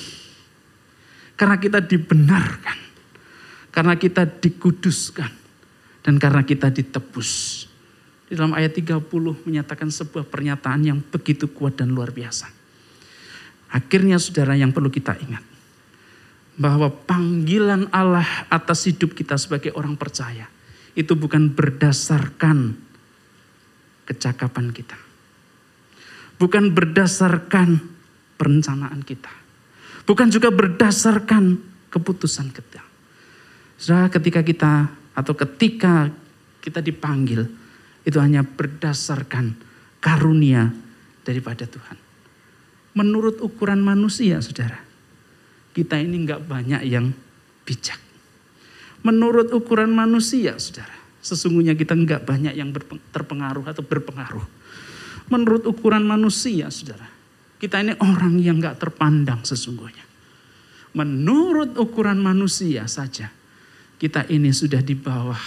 Karena 1.34 1.58
kita 1.58 1.82
dibenarkan. 1.82 2.78
Karena 3.74 3.98
kita 3.98 4.30
dikuduskan. 4.30 5.32
Dan 6.06 6.22
karena 6.22 6.46
kita 6.46 6.70
ditebus. 6.70 7.66
Di 8.30 8.38
dalam 8.38 8.54
ayat 8.54 8.78
30 8.78 9.02
menyatakan 9.50 9.90
sebuah 9.90 10.30
pernyataan 10.30 10.82
yang 10.86 11.00
begitu 11.02 11.50
kuat 11.50 11.82
dan 11.82 11.90
luar 11.90 12.14
biasa. 12.14 12.50
Akhirnya 13.74 14.22
saudara 14.22 14.54
yang 14.54 14.70
perlu 14.70 14.94
kita 14.94 15.18
ingat. 15.18 15.53
Bahwa 16.54 16.90
panggilan 16.90 17.90
Allah 17.90 18.46
atas 18.50 18.86
hidup 18.86 19.18
kita 19.18 19.38
sebagai 19.40 19.74
orang 19.74 19.98
percaya. 19.98 20.46
Itu 20.94 21.18
bukan 21.18 21.50
berdasarkan 21.54 22.78
kecakapan 24.06 24.70
kita 24.70 25.14
bukan 26.44 26.76
berdasarkan 26.76 27.80
perencanaan 28.36 29.00
kita. 29.08 29.32
Bukan 30.04 30.28
juga 30.28 30.52
berdasarkan 30.52 31.56
keputusan 31.88 32.52
kita. 32.52 32.84
Saudara, 33.80 34.12
ketika 34.12 34.44
kita 34.44 34.92
atau 35.16 35.34
ketika 35.38 36.12
kita 36.60 36.84
dipanggil, 36.84 37.48
itu 38.04 38.20
hanya 38.20 38.44
berdasarkan 38.44 39.56
karunia 40.04 40.76
daripada 41.24 41.64
Tuhan. 41.64 41.96
Menurut 43.00 43.40
ukuran 43.40 43.80
manusia, 43.80 44.44
saudara, 44.44 44.84
kita 45.74 46.00
ini 46.00 46.24
nggak 46.24 46.46
banyak 46.46 46.82
yang 46.86 47.12
bijak. 47.68 48.00
Menurut 49.04 49.52
ukuran 49.52 49.92
manusia, 49.92 50.56
saudara, 50.56 50.96
sesungguhnya 51.20 51.76
kita 51.76 51.92
nggak 51.92 52.24
banyak 52.24 52.56
yang 52.56 52.72
terpengaruh 53.12 53.68
atau 53.68 53.84
berpengaruh 53.84 54.64
menurut 55.32 55.64
ukuran 55.68 56.04
manusia, 56.04 56.68
saudara. 56.68 57.08
Kita 57.60 57.80
ini 57.80 57.96
orang 58.04 58.36
yang 58.44 58.60
gak 58.60 58.82
terpandang 58.82 59.40
sesungguhnya. 59.48 60.04
Menurut 60.94 61.80
ukuran 61.80 62.20
manusia 62.20 62.84
saja, 62.92 63.32
kita 63.98 64.28
ini 64.28 64.52
sudah 64.52 64.84
di 64.84 64.94
bawah. 64.94 65.40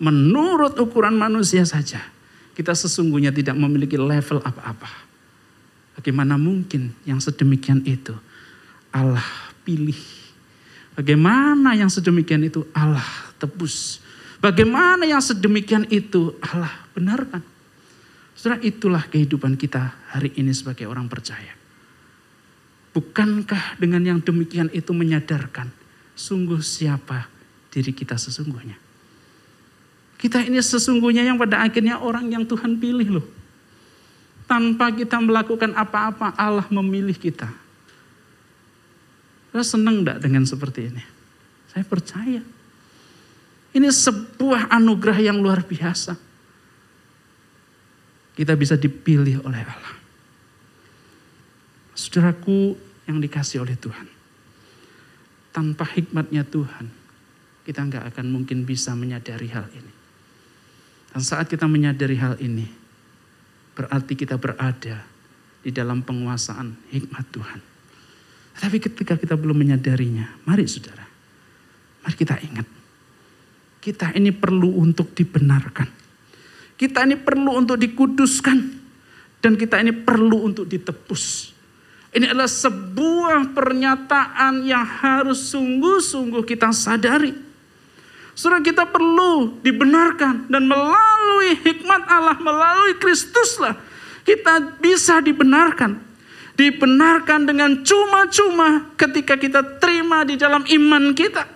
Menurut 0.00 0.80
ukuran 0.80 1.12
manusia 1.12 1.60
saja, 1.68 2.00
kita 2.56 2.72
sesungguhnya 2.72 3.30
tidak 3.36 3.52
memiliki 3.52 4.00
level 4.00 4.40
apa-apa. 4.40 4.88
Bagaimana 6.00 6.40
mungkin 6.40 6.96
yang 7.04 7.20
sedemikian 7.20 7.84
itu 7.84 8.16
Allah 8.90 9.26
pilih? 9.62 9.98
Bagaimana 10.94 11.72
yang 11.78 11.88
sedemikian 11.88 12.44
itu 12.44 12.66
Allah 12.74 13.06
tebus? 13.40 14.02
Bagaimana 14.40 15.04
yang 15.04 15.22
sedemikian 15.22 15.86
itu 15.88 16.34
Allah 16.42 16.72
benarkan? 16.92 17.44
Saudara, 18.36 18.56
itulah 18.64 19.04
kehidupan 19.04 19.56
kita 19.60 19.92
hari 20.16 20.32
ini 20.40 20.48
sebagai 20.56 20.88
orang 20.88 21.12
percaya. 21.12 21.52
Bukankah 22.90 23.76
dengan 23.76 24.02
yang 24.02 24.18
demikian 24.24 24.72
itu 24.74 24.90
menyadarkan 24.90 25.70
sungguh 26.16 26.58
siapa 26.58 27.28
diri 27.68 27.92
kita 27.94 28.16
sesungguhnya? 28.16 28.80
Kita 30.16 30.40
ini 30.44 30.60
sesungguhnya 30.60 31.24
yang 31.24 31.40
pada 31.40 31.64
akhirnya 31.64 32.00
orang 32.00 32.28
yang 32.28 32.44
Tuhan 32.44 32.76
pilih 32.76 33.20
loh. 33.20 33.26
Tanpa 34.48 34.90
kita 34.90 35.22
melakukan 35.22 35.76
apa-apa 35.76 36.34
Allah 36.34 36.66
memilih 36.68 37.14
kita. 37.14 37.48
Saya 39.50 39.66
senang 39.66 40.06
enggak 40.06 40.22
dengan 40.22 40.46
seperti 40.46 40.94
ini? 40.94 41.02
Saya 41.70 41.82
percaya. 41.86 42.42
Ini 43.70 43.88
sebuah 43.90 44.70
anugerah 44.70 45.18
yang 45.22 45.38
luar 45.38 45.62
biasa 45.62 46.30
kita 48.40 48.56
bisa 48.56 48.72
dipilih 48.80 49.44
oleh 49.44 49.60
Allah. 49.60 49.96
Saudaraku 51.92 52.72
yang 53.04 53.20
dikasih 53.20 53.60
oleh 53.60 53.76
Tuhan. 53.76 54.08
tanpa 55.50 55.82
hikmatnya 55.82 56.46
Tuhan, 56.46 56.86
kita 57.66 57.82
nggak 57.82 58.14
akan 58.14 58.26
mungkin 58.30 58.62
bisa 58.62 58.94
menyadari 58.94 59.50
hal 59.50 59.66
ini. 59.74 59.92
Dan 61.10 61.26
saat 61.26 61.50
kita 61.50 61.66
menyadari 61.66 62.14
hal 62.14 62.38
ini, 62.38 62.70
berarti 63.74 64.14
kita 64.14 64.38
berada 64.38 65.02
di 65.66 65.74
dalam 65.74 66.06
penguasaan 66.06 66.78
hikmat 66.94 67.26
Tuhan. 67.34 67.60
Tapi 68.56 68.76
ketika 68.82 69.14
kita 69.14 69.38
belum 69.38 69.62
menyadarinya, 69.62 70.42
mari 70.48 70.66
saudara, 70.66 71.06
mari 72.02 72.16
kita 72.16 72.36
ingat. 72.42 72.66
Kita 73.80 74.12
ini 74.12 74.34
perlu 74.34 74.76
untuk 74.76 75.16
dibenarkan. 75.16 75.88
Kita 76.76 77.04
ini 77.04 77.16
perlu 77.16 77.56
untuk 77.56 77.80
dikuduskan. 77.80 78.58
Dan 79.40 79.56
kita 79.56 79.80
ini 79.80 79.96
perlu 79.96 80.52
untuk 80.52 80.68
ditebus. 80.68 81.56
Ini 82.10 82.28
adalah 82.28 82.50
sebuah 82.50 83.56
pernyataan 83.56 84.66
yang 84.68 84.84
harus 84.84 85.48
sungguh-sungguh 85.54 86.44
kita 86.44 86.74
sadari. 86.76 87.32
Saudara 88.36 88.60
kita 88.60 88.84
perlu 88.84 89.60
dibenarkan 89.64 90.50
dan 90.50 90.64
melalui 90.66 91.56
hikmat 91.60 92.02
Allah, 92.08 92.36
melalui 92.36 92.98
Kristuslah 93.00 93.78
kita 94.26 94.80
bisa 94.80 95.22
dibenarkan. 95.22 96.09
Dibenarkan 96.60 97.48
dengan 97.48 97.80
cuma-cuma 97.80 98.92
ketika 99.00 99.40
kita 99.40 99.80
terima 99.80 100.28
di 100.28 100.36
dalam 100.36 100.60
iman 100.68 101.16
kita. 101.16 101.48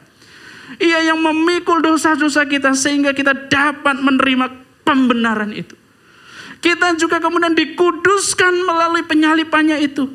Ia 0.80 1.12
yang 1.12 1.20
memikul 1.20 1.84
dosa-dosa 1.84 2.48
kita 2.48 2.72
sehingga 2.72 3.12
kita 3.12 3.36
dapat 3.52 4.00
menerima 4.00 4.48
pembenaran 4.80 5.52
itu. 5.52 5.76
Kita 6.64 6.96
juga 6.96 7.20
kemudian 7.20 7.52
dikuduskan 7.52 8.64
melalui 8.64 9.04
penyalipannya 9.04 9.76
itu. 9.84 10.08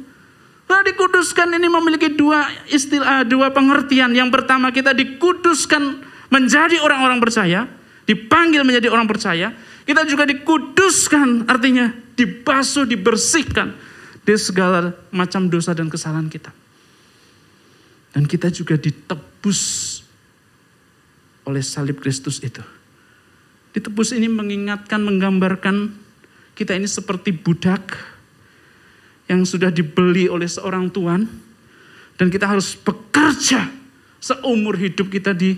Nah, 0.66 0.82
dikuduskan 0.82 1.54
ini 1.54 1.70
memiliki 1.70 2.10
dua 2.10 2.50
istilah, 2.66 3.22
dua 3.30 3.54
pengertian. 3.54 4.10
Yang 4.10 4.42
pertama 4.42 4.74
kita 4.74 4.98
dikuduskan 4.98 6.02
menjadi 6.34 6.82
orang-orang 6.82 7.22
percaya, 7.22 7.70
dipanggil 8.10 8.66
menjadi 8.66 8.90
orang 8.90 9.06
percaya. 9.06 9.54
Kita 9.86 10.02
juga 10.10 10.26
dikuduskan, 10.26 11.46
artinya 11.46 11.94
dibasuh, 12.18 12.90
dibersihkan 12.90 13.89
dari 14.24 14.40
segala 14.40 14.96
macam 15.10 15.48
dosa 15.48 15.72
dan 15.74 15.88
kesalahan 15.88 16.28
kita. 16.28 16.52
Dan 18.14 18.26
kita 18.26 18.50
juga 18.50 18.76
ditebus 18.76 19.62
oleh 21.46 21.62
salib 21.62 22.02
Kristus 22.02 22.42
itu. 22.42 22.62
Ditebus 23.74 24.18
ini 24.18 24.26
mengingatkan, 24.26 25.02
menggambarkan 25.02 25.94
kita 26.58 26.74
ini 26.74 26.90
seperti 26.90 27.32
budak 27.32 27.96
yang 29.30 29.46
sudah 29.46 29.70
dibeli 29.70 30.26
oleh 30.26 30.50
seorang 30.50 30.90
tuan 30.90 31.30
dan 32.18 32.28
kita 32.34 32.50
harus 32.50 32.74
bekerja 32.74 33.70
seumur 34.18 34.76
hidup 34.76 35.08
kita 35.14 35.32
di 35.32 35.56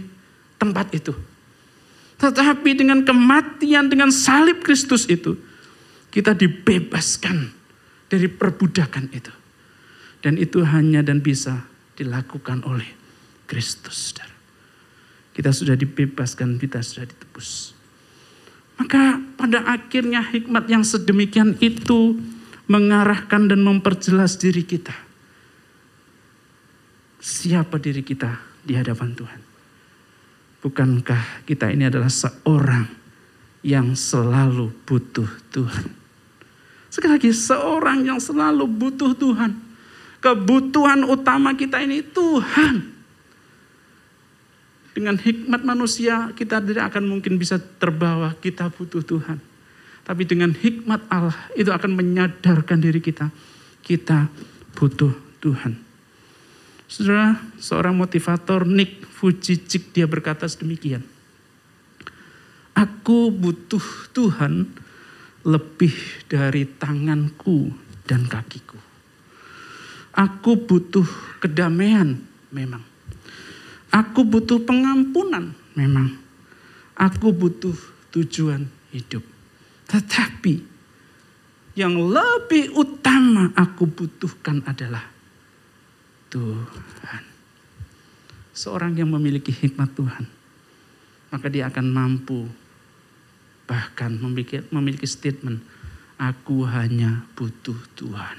tempat 0.59 0.91
itu. 0.93 1.15
Tetapi 2.21 2.77
dengan 2.77 3.01
kematian, 3.01 3.89
dengan 3.89 4.13
salib 4.13 4.61
Kristus 4.61 5.09
itu, 5.09 5.33
kita 6.13 6.37
dibebaskan 6.37 7.60
dari 8.11 8.27
perbudakan 8.27 9.07
itu. 9.15 9.31
Dan 10.19 10.35
itu 10.35 10.59
hanya 10.67 10.99
dan 10.99 11.23
bisa 11.23 11.63
dilakukan 11.95 12.67
oleh 12.67 12.85
Kristus. 13.47 14.11
Kita 15.31 15.55
sudah 15.55 15.79
dibebaskan, 15.79 16.59
kita 16.59 16.83
sudah 16.83 17.07
ditebus. 17.07 17.71
Maka 18.75 19.17
pada 19.39 19.63
akhirnya 19.63 20.19
hikmat 20.19 20.67
yang 20.67 20.83
sedemikian 20.83 21.55
itu 21.63 22.19
mengarahkan 22.67 23.47
dan 23.47 23.63
memperjelas 23.63 24.35
diri 24.35 24.67
kita. 24.67 24.93
Siapa 27.21 27.79
diri 27.79 28.03
kita 28.03 28.41
di 28.65 28.75
hadapan 28.75 29.15
Tuhan? 29.15 29.41
Bukankah 30.61 31.45
kita 31.47 31.73
ini 31.73 31.89
adalah 31.89 32.09
seorang 32.09 32.85
yang 33.61 33.93
selalu 33.97 34.69
butuh 34.85 35.29
Tuhan? 35.53 36.00
Sekali 36.91 37.15
lagi, 37.15 37.31
seorang 37.31 38.03
yang 38.03 38.19
selalu 38.19 38.67
butuh 38.67 39.15
Tuhan. 39.15 39.55
Kebutuhan 40.19 41.07
utama 41.07 41.55
kita 41.55 41.79
ini 41.79 42.03
Tuhan. 42.03 42.91
Dengan 44.91 45.15
hikmat 45.15 45.63
manusia 45.63 46.35
kita 46.35 46.59
tidak 46.59 46.91
akan 46.91 47.07
mungkin 47.07 47.39
bisa 47.39 47.55
terbawa, 47.57 48.35
kita 48.43 48.67
butuh 48.67 48.99
Tuhan. 49.07 49.39
Tapi 50.03 50.27
dengan 50.27 50.51
hikmat 50.51 51.07
Allah 51.07 51.39
itu 51.55 51.71
akan 51.71 51.95
menyadarkan 51.95 52.83
diri 52.83 52.99
kita, 52.99 53.31
kita 53.87 54.27
butuh 54.75 55.15
Tuhan. 55.39 55.79
Saudara, 56.91 57.39
seorang 57.55 57.95
motivator 57.95 58.67
Nick 58.67 59.07
Fujicik 59.07 59.95
dia 59.95 60.11
berkata 60.11 60.43
sedemikian. 60.43 61.07
Aku 62.75 63.31
butuh 63.31 64.11
Tuhan 64.11 64.67
lebih 65.45 65.93
dari 66.29 66.65
tanganku 66.65 67.73
dan 68.05 68.29
kakiku. 68.29 68.77
Aku 70.11 70.59
butuh 70.59 71.07
kedamaian 71.39 72.19
memang. 72.51 72.83
Aku 73.91 74.27
butuh 74.27 74.59
pengampunan 74.63 75.55
memang. 75.73 76.19
Aku 76.95 77.31
butuh 77.31 77.73
tujuan 78.11 78.67
hidup. 78.91 79.23
Tetapi 79.87 80.71
yang 81.79 81.95
lebih 81.95 82.75
utama 82.75 83.55
aku 83.55 83.87
butuhkan 83.87 84.59
adalah 84.67 85.07
Tuhan. 86.27 87.23
Seorang 88.51 88.99
yang 88.99 89.07
memiliki 89.07 89.55
hikmat 89.55 89.95
Tuhan, 89.95 90.27
maka 91.31 91.47
dia 91.47 91.71
akan 91.71 91.87
mampu 91.87 92.43
bahkan 93.71 94.19
memiliki, 94.19 94.59
memiliki 94.67 95.07
statement, 95.07 95.63
aku 96.19 96.67
hanya 96.67 97.23
butuh 97.39 97.79
Tuhan. 97.95 98.35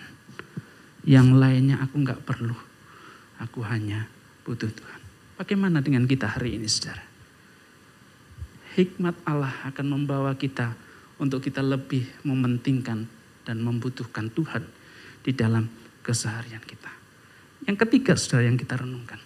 Yang 1.09 1.29
lainnya 1.33 1.81
aku 1.81 2.05
nggak 2.05 2.21
perlu, 2.21 2.53
aku 3.41 3.65
hanya 3.65 4.13
butuh 4.45 4.69
Tuhan. 4.69 5.01
Bagaimana 5.41 5.81
dengan 5.81 6.05
kita 6.05 6.37
hari 6.37 6.61
ini 6.61 6.69
saudara? 6.69 7.01
Hikmat 8.77 9.25
Allah 9.25 9.57
akan 9.73 9.87
membawa 9.89 10.37
kita 10.37 10.77
untuk 11.17 11.41
kita 11.41 11.65
lebih 11.65 12.05
mementingkan 12.29 13.09
dan 13.49 13.57
membutuhkan 13.65 14.29
Tuhan 14.29 14.69
di 15.25 15.33
dalam 15.33 15.65
keseharian 16.05 16.61
kita. 16.61 16.93
Yang 17.65 17.89
ketiga 17.89 18.21
saudara 18.21 18.53
yang 18.53 18.61
kita 18.61 18.77
renungkan. 18.77 19.19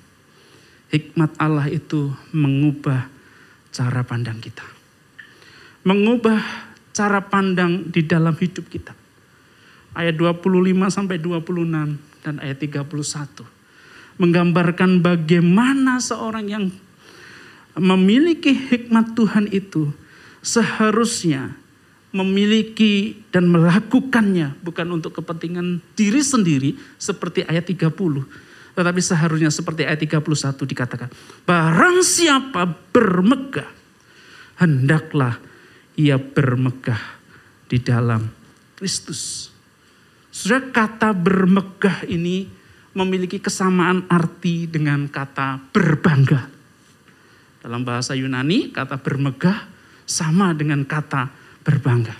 Hikmat 0.86 1.34
Allah 1.42 1.66
itu 1.66 2.14
mengubah 2.30 3.10
cara 3.74 4.06
pandang 4.06 4.38
kita. 4.38 4.75
Mengubah 5.86 6.42
cara 6.90 7.22
pandang 7.22 7.86
di 7.94 8.02
dalam 8.02 8.34
hidup 8.34 8.66
kita. 8.66 8.90
Ayat 9.94 10.18
25 10.18 10.42
sampai 10.90 11.22
26 11.22 12.26
dan 12.26 12.42
ayat 12.42 12.58
31. 12.58 12.90
Menggambarkan 14.18 14.98
bagaimana 14.98 16.02
seorang 16.02 16.46
yang 16.50 16.64
memiliki 17.78 18.50
hikmat 18.50 19.14
Tuhan 19.14 19.46
itu 19.52 19.92
seharusnya 20.42 21.54
memiliki 22.16 23.20
dan 23.28 23.46
melakukannya 23.52 24.56
bukan 24.64 24.88
untuk 24.88 25.20
kepentingan 25.20 25.84
diri 25.92 26.24
sendiri 26.24 26.74
seperti 26.96 27.44
ayat 27.44 27.68
30. 27.68 27.92
Tetapi 28.74 29.00
seharusnya 29.00 29.52
seperti 29.52 29.84
ayat 29.84 30.00
31 30.00 30.66
dikatakan. 30.66 31.08
Barang 31.44 32.00
siapa 32.00 32.68
bermegah, 32.92 33.68
hendaklah 34.60 35.36
ia 35.96 36.20
bermegah 36.20 37.00
di 37.66 37.80
dalam 37.80 38.28
Kristus. 38.76 39.50
Sudah 40.28 40.68
kata 40.68 41.16
bermegah 41.16 42.04
ini 42.06 42.44
memiliki 42.92 43.40
kesamaan 43.40 44.04
arti 44.08 44.68
dengan 44.68 45.08
kata 45.08 45.72
berbangga. 45.72 46.48
Dalam 47.64 47.82
bahasa 47.82 48.12
Yunani 48.12 48.70
kata 48.70 49.00
bermegah 49.00 49.68
sama 50.04 50.52
dengan 50.52 50.84
kata 50.84 51.28
berbangga. 51.64 52.14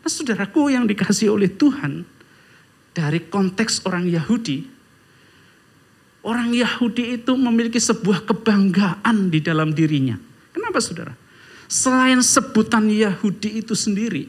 Nah 0.00 0.10
saudaraku 0.10 0.74
yang 0.74 0.84
dikasih 0.90 1.32
oleh 1.32 1.48
Tuhan 1.48 2.02
dari 2.90 3.30
konteks 3.30 3.86
orang 3.86 4.10
Yahudi, 4.10 4.66
orang 6.26 6.50
Yahudi 6.50 7.22
itu 7.22 7.32
memiliki 7.38 7.78
sebuah 7.78 8.26
kebanggaan 8.26 9.30
di 9.30 9.38
dalam 9.38 9.70
dirinya. 9.70 10.18
Kenapa 10.50 10.82
saudara? 10.82 11.14
Selain 11.70 12.18
sebutan 12.18 12.90
Yahudi 12.90 13.62
itu 13.62 13.78
sendiri, 13.78 14.26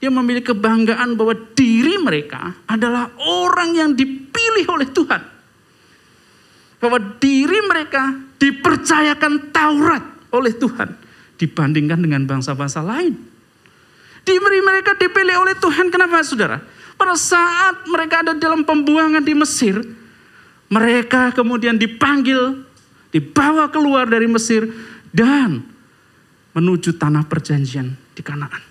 dia 0.00 0.08
memiliki 0.08 0.56
kebanggaan 0.56 1.12
bahwa 1.12 1.36
diri 1.52 2.00
mereka 2.00 2.56
adalah 2.64 3.12
orang 3.20 3.76
yang 3.76 3.90
dipilih 3.92 4.64
oleh 4.72 4.88
Tuhan. 4.88 5.20
Bahwa 6.80 6.98
diri 7.20 7.60
mereka 7.68 8.16
dipercayakan 8.40 9.52
Taurat 9.52 10.04
oleh 10.32 10.56
Tuhan 10.56 10.88
dibandingkan 11.36 12.00
dengan 12.00 12.24
bangsa-bangsa 12.24 12.80
lain. 12.80 13.12
Diberi 14.24 14.64
mereka 14.64 14.96
dipilih 14.96 15.44
oleh 15.44 15.52
Tuhan. 15.60 15.92
Kenapa 15.92 16.24
saudara? 16.24 16.64
Pada 16.96 17.12
saat 17.12 17.84
mereka 17.84 18.24
ada 18.24 18.32
dalam 18.32 18.64
pembuangan 18.64 19.20
di 19.20 19.36
Mesir, 19.36 19.76
Mereka 20.68 21.32
kemudian 21.32 21.80
dipanggil, 21.80 22.60
dibawa 23.08 23.72
keluar 23.72 24.04
dari 24.04 24.28
Mesir 24.28 24.68
dan 25.16 25.64
menuju 26.58 26.98
tanah 26.98 27.22
perjanjian 27.30 27.94
di 28.18 28.22
Kanaan. 28.26 28.62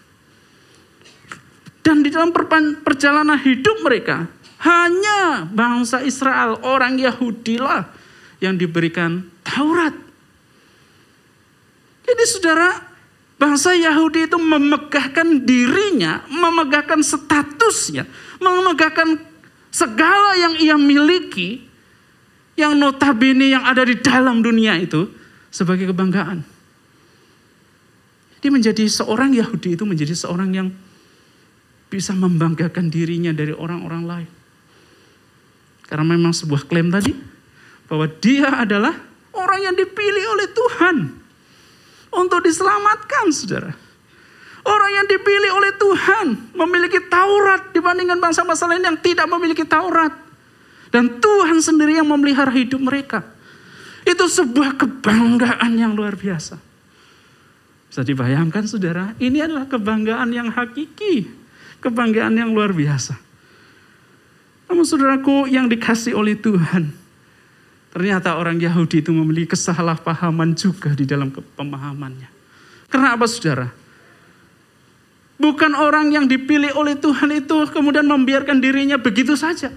Dan 1.79 2.03
di 2.03 2.11
dalam 2.11 2.35
perjalanan 2.83 3.39
hidup 3.39 3.79
mereka, 3.79 4.27
hanya 4.67 5.47
bangsa 5.47 6.03
Israel, 6.03 6.59
orang 6.67 6.99
Yahudi 6.99 7.55
lah 7.55 7.87
yang 8.43 8.59
diberikan 8.59 9.23
Taurat. 9.39 9.95
Jadi 12.03 12.23
saudara, 12.27 12.75
bangsa 13.39 13.71
Yahudi 13.71 14.27
itu 14.27 14.35
memegahkan 14.35 15.47
dirinya, 15.47 16.27
memegahkan 16.27 16.99
statusnya, 16.99 18.03
memegahkan 18.43 19.23
segala 19.71 20.35
yang 20.35 20.59
ia 20.59 20.75
miliki, 20.75 21.63
yang 22.59 22.75
notabene 22.75 23.53
yang 23.53 23.63
ada 23.63 23.87
di 23.87 23.95
dalam 23.95 24.43
dunia 24.43 24.75
itu 24.75 25.07
sebagai 25.53 25.93
kebanggaan. 25.95 26.56
Dia 28.37 28.53
menjadi 28.53 28.85
seorang 28.85 29.33
Yahudi 29.33 29.73
itu 29.73 29.83
menjadi 29.83 30.13
seorang 30.13 30.49
yang 30.53 30.69
bisa 31.87 32.11
membanggakan 32.13 32.91
dirinya 32.91 33.31
dari 33.31 33.55
orang-orang 33.55 34.03
lain. 34.03 34.31
Karena 35.87 36.05
memang 36.05 36.35
sebuah 36.35 36.67
klaim 36.67 36.91
tadi 36.91 37.15
bahwa 37.87 38.05
dia 38.19 38.51
adalah 38.51 38.91
orang 39.31 39.71
yang 39.71 39.75
dipilih 39.75 40.25
oleh 40.35 40.47
Tuhan 40.51 40.95
untuk 42.11 42.43
diselamatkan, 42.43 43.31
saudara. 43.31 43.71
Orang 44.67 44.91
yang 44.91 45.07
dipilih 45.07 45.51
oleh 45.55 45.71
Tuhan 45.79 46.25
memiliki 46.51 46.99
Taurat 47.07 47.71
dibandingkan 47.71 48.19
bangsa-bangsa 48.19 48.67
lain 48.67 48.83
yang 48.83 48.99
tidak 48.99 49.23
memiliki 49.31 49.63
Taurat. 49.63 50.11
Dan 50.91 51.23
Tuhan 51.23 51.63
sendiri 51.63 51.95
yang 51.95 52.07
memelihara 52.07 52.51
hidup 52.51 52.83
mereka. 52.83 53.23
Itu 54.03 54.27
sebuah 54.27 54.75
kebanggaan 54.75 55.71
yang 55.79 55.95
luar 55.95 56.19
biasa. 56.19 56.66
Bisa 57.87 58.03
dibayangkan 58.03 58.67
saudara, 58.67 59.15
ini 59.17 59.39
adalah 59.39 59.65
kebanggaan 59.65 60.29
yang 60.35 60.51
hakiki 60.51 61.37
Kebanggaan 61.77 62.33
yang 62.33 62.57
luar 62.57 62.73
biasa. 62.73 63.13
Namun 64.67 64.83
saudaraku 64.83 65.47
yang 65.47 65.69
dikasih 65.69 66.17
oleh 66.17 66.35
Tuhan, 66.35 66.89
ternyata 67.93 68.35
orang 68.35 68.57
Yahudi 68.57 68.99
itu 69.05 69.13
memiliki 69.13 69.53
kesalahpahaman 69.55 70.57
juga 70.57 70.91
di 70.97 71.05
dalam 71.07 71.29
pemahamannya. 71.31 72.27
Karena 72.89 73.13
apa 73.15 73.25
saudara? 73.29 73.69
Bukan 75.37 75.77
orang 75.77 76.09
yang 76.09 76.25
dipilih 76.25 76.73
oleh 76.73 76.97
Tuhan 76.97 77.29
itu 77.45 77.69
kemudian 77.69 78.09
membiarkan 78.09 78.57
dirinya 78.57 78.97
begitu 78.97 79.37
saja. 79.37 79.69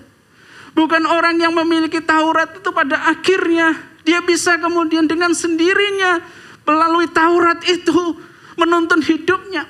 Bukan 0.73 1.05
orang 1.05 1.37
yang 1.37 1.53
memiliki 1.53 2.01
Taurat 2.01 2.49
itu 2.57 2.71
pada 2.73 3.13
akhirnya 3.13 3.77
dia 4.09 4.25
bisa 4.25 4.57
kemudian 4.57 5.05
dengan 5.05 5.37
sendirinya 5.37 6.25
melalui 6.65 7.09
Taurat 7.11 7.61
itu 7.67 8.17
menuntun 8.57 9.01
hidupnya. 9.01 9.65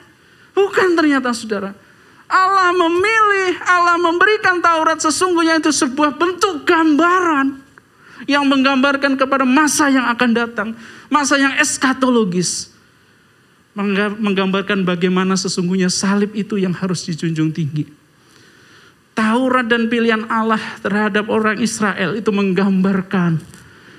Bukan 0.54 0.98
ternyata 0.98 1.30
saudara. 1.30 1.72
Allah 2.30 2.70
memilih, 2.70 3.58
Allah 3.66 3.98
memberikan 3.98 4.62
Taurat 4.62 5.02
sesungguhnya 5.02 5.58
itu 5.58 5.74
sebuah 5.74 6.14
bentuk 6.14 6.62
gambaran 6.62 7.58
yang 8.30 8.46
menggambarkan 8.46 9.18
kepada 9.18 9.42
masa 9.42 9.90
yang 9.90 10.06
akan 10.06 10.30
datang, 10.30 10.68
masa 11.10 11.34
yang 11.40 11.58
eskatologis. 11.58 12.70
Menggambarkan 14.18 14.86
bagaimana 14.86 15.34
sesungguhnya 15.34 15.90
salib 15.90 16.34
itu 16.38 16.58
yang 16.58 16.74
harus 16.74 17.06
dijunjung 17.06 17.50
tinggi. 17.50 17.86
Taurat 19.14 19.66
dan 19.66 19.90
pilihan 19.90 20.30
Allah 20.30 20.60
terhadap 20.82 21.26
orang 21.26 21.58
Israel 21.58 22.14
itu 22.14 22.30
menggambarkan 22.30 23.42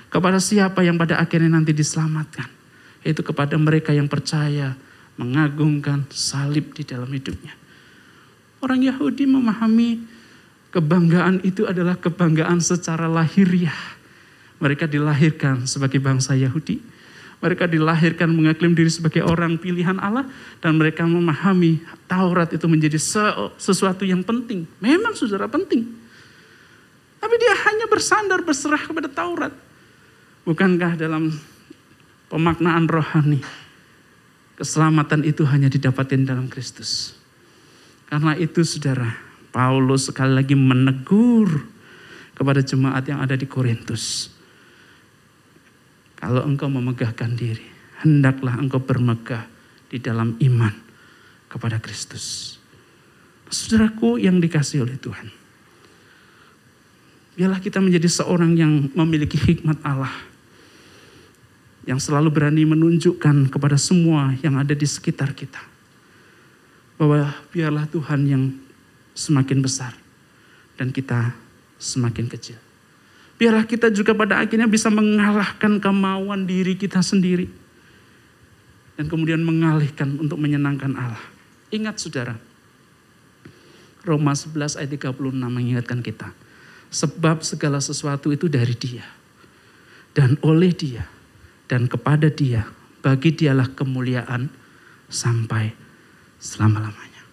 kepada 0.08 0.40
siapa 0.40 0.80
yang 0.84 0.96
pada 0.96 1.20
akhirnya 1.20 1.52
nanti 1.52 1.76
diselamatkan. 1.76 2.61
Yaitu 3.02 3.26
kepada 3.26 3.58
mereka 3.58 3.90
yang 3.90 4.06
percaya, 4.06 4.78
mengagungkan 5.18 6.06
salib 6.08 6.72
di 6.72 6.86
dalam 6.86 7.10
hidupnya. 7.10 7.52
Orang 8.62 8.80
Yahudi 8.80 9.26
memahami 9.26 10.06
kebanggaan 10.70 11.42
itu 11.42 11.66
adalah 11.66 11.98
kebanggaan 11.98 12.62
secara 12.62 13.10
lahiriah. 13.10 13.76
Mereka 14.62 14.86
dilahirkan 14.86 15.66
sebagai 15.66 15.98
bangsa 15.98 16.38
Yahudi. 16.38 16.78
Mereka 17.42 17.66
dilahirkan 17.66 18.30
mengklaim 18.30 18.70
diri 18.70 18.86
sebagai 18.86 19.26
orang 19.26 19.58
pilihan 19.58 19.98
Allah. 19.98 20.22
Dan 20.62 20.78
mereka 20.78 21.02
memahami 21.02 21.82
Taurat 22.06 22.54
itu 22.54 22.70
menjadi 22.70 23.02
sesuatu 23.58 24.06
yang 24.06 24.22
penting. 24.22 24.62
Memang 24.78 25.18
saudara 25.18 25.50
penting. 25.50 25.90
Tapi 27.18 27.34
dia 27.34 27.54
hanya 27.66 27.90
bersandar 27.90 28.46
berserah 28.46 28.78
kepada 28.78 29.10
Taurat. 29.10 29.50
Bukankah 30.46 30.94
dalam 30.94 31.34
pemaknaan 32.32 32.88
rohani. 32.88 33.44
Keselamatan 34.56 35.28
itu 35.28 35.44
hanya 35.44 35.68
didapatkan 35.68 36.24
dalam 36.24 36.48
Kristus. 36.48 37.12
Karena 38.08 38.32
itu 38.40 38.64
saudara, 38.64 39.12
Paulus 39.52 40.08
sekali 40.08 40.32
lagi 40.32 40.56
menegur 40.56 41.68
kepada 42.32 42.64
jemaat 42.64 43.04
yang 43.04 43.20
ada 43.20 43.36
di 43.36 43.44
Korintus. 43.44 44.32
Kalau 46.16 46.40
engkau 46.48 46.72
memegahkan 46.72 47.36
diri, 47.36 47.66
hendaklah 48.00 48.56
engkau 48.56 48.80
bermegah 48.80 49.44
di 49.92 50.00
dalam 50.00 50.40
iman 50.40 50.72
kepada 51.52 51.76
Kristus. 51.82 52.56
Saudaraku 53.52 54.16
yang 54.16 54.40
dikasih 54.40 54.88
oleh 54.88 54.96
Tuhan. 54.96 55.28
Biarlah 57.36 57.60
kita 57.60 57.80
menjadi 57.80 58.08
seorang 58.08 58.56
yang 58.56 58.88
memiliki 58.96 59.36
hikmat 59.36 59.80
Allah. 59.84 60.31
Yang 61.82 62.10
selalu 62.10 62.30
berani 62.30 62.62
menunjukkan 62.62 63.50
kepada 63.50 63.74
semua 63.74 64.38
yang 64.38 64.54
ada 64.54 64.70
di 64.70 64.86
sekitar 64.86 65.34
kita 65.34 65.58
bahwa 66.94 67.34
biarlah 67.50 67.90
Tuhan 67.90 68.20
yang 68.30 68.54
semakin 69.18 69.58
besar 69.58 69.90
dan 70.78 70.94
kita 70.94 71.34
semakin 71.82 72.30
kecil. 72.30 72.54
Biarlah 73.34 73.66
kita 73.66 73.90
juga 73.90 74.14
pada 74.14 74.38
akhirnya 74.38 74.70
bisa 74.70 74.86
mengalahkan 74.86 75.82
kemauan 75.82 76.46
diri 76.46 76.78
kita 76.78 77.02
sendiri. 77.02 77.50
Dan 78.94 79.10
kemudian 79.10 79.42
mengalihkan 79.42 80.14
untuk 80.20 80.38
menyenangkan 80.38 80.94
Allah. 80.94 81.24
Ingat 81.74 81.98
saudara, 81.98 82.38
Roma 84.06 84.36
11 84.36 84.78
ayat 84.78 84.90
36 84.94 85.32
mengingatkan 85.42 85.98
kita. 86.04 86.30
Sebab 86.92 87.42
segala 87.42 87.82
sesuatu 87.82 88.30
itu 88.30 88.46
dari 88.46 88.78
dia. 88.78 89.02
Dan 90.12 90.38
oleh 90.44 90.70
dia. 90.70 91.08
Dan 91.72 91.88
kepada 91.88 92.28
dia. 92.28 92.68
Bagi 93.00 93.32
dialah 93.32 93.72
kemuliaan 93.72 94.52
sampai 95.08 95.72
selama-lamanya. 96.36 97.24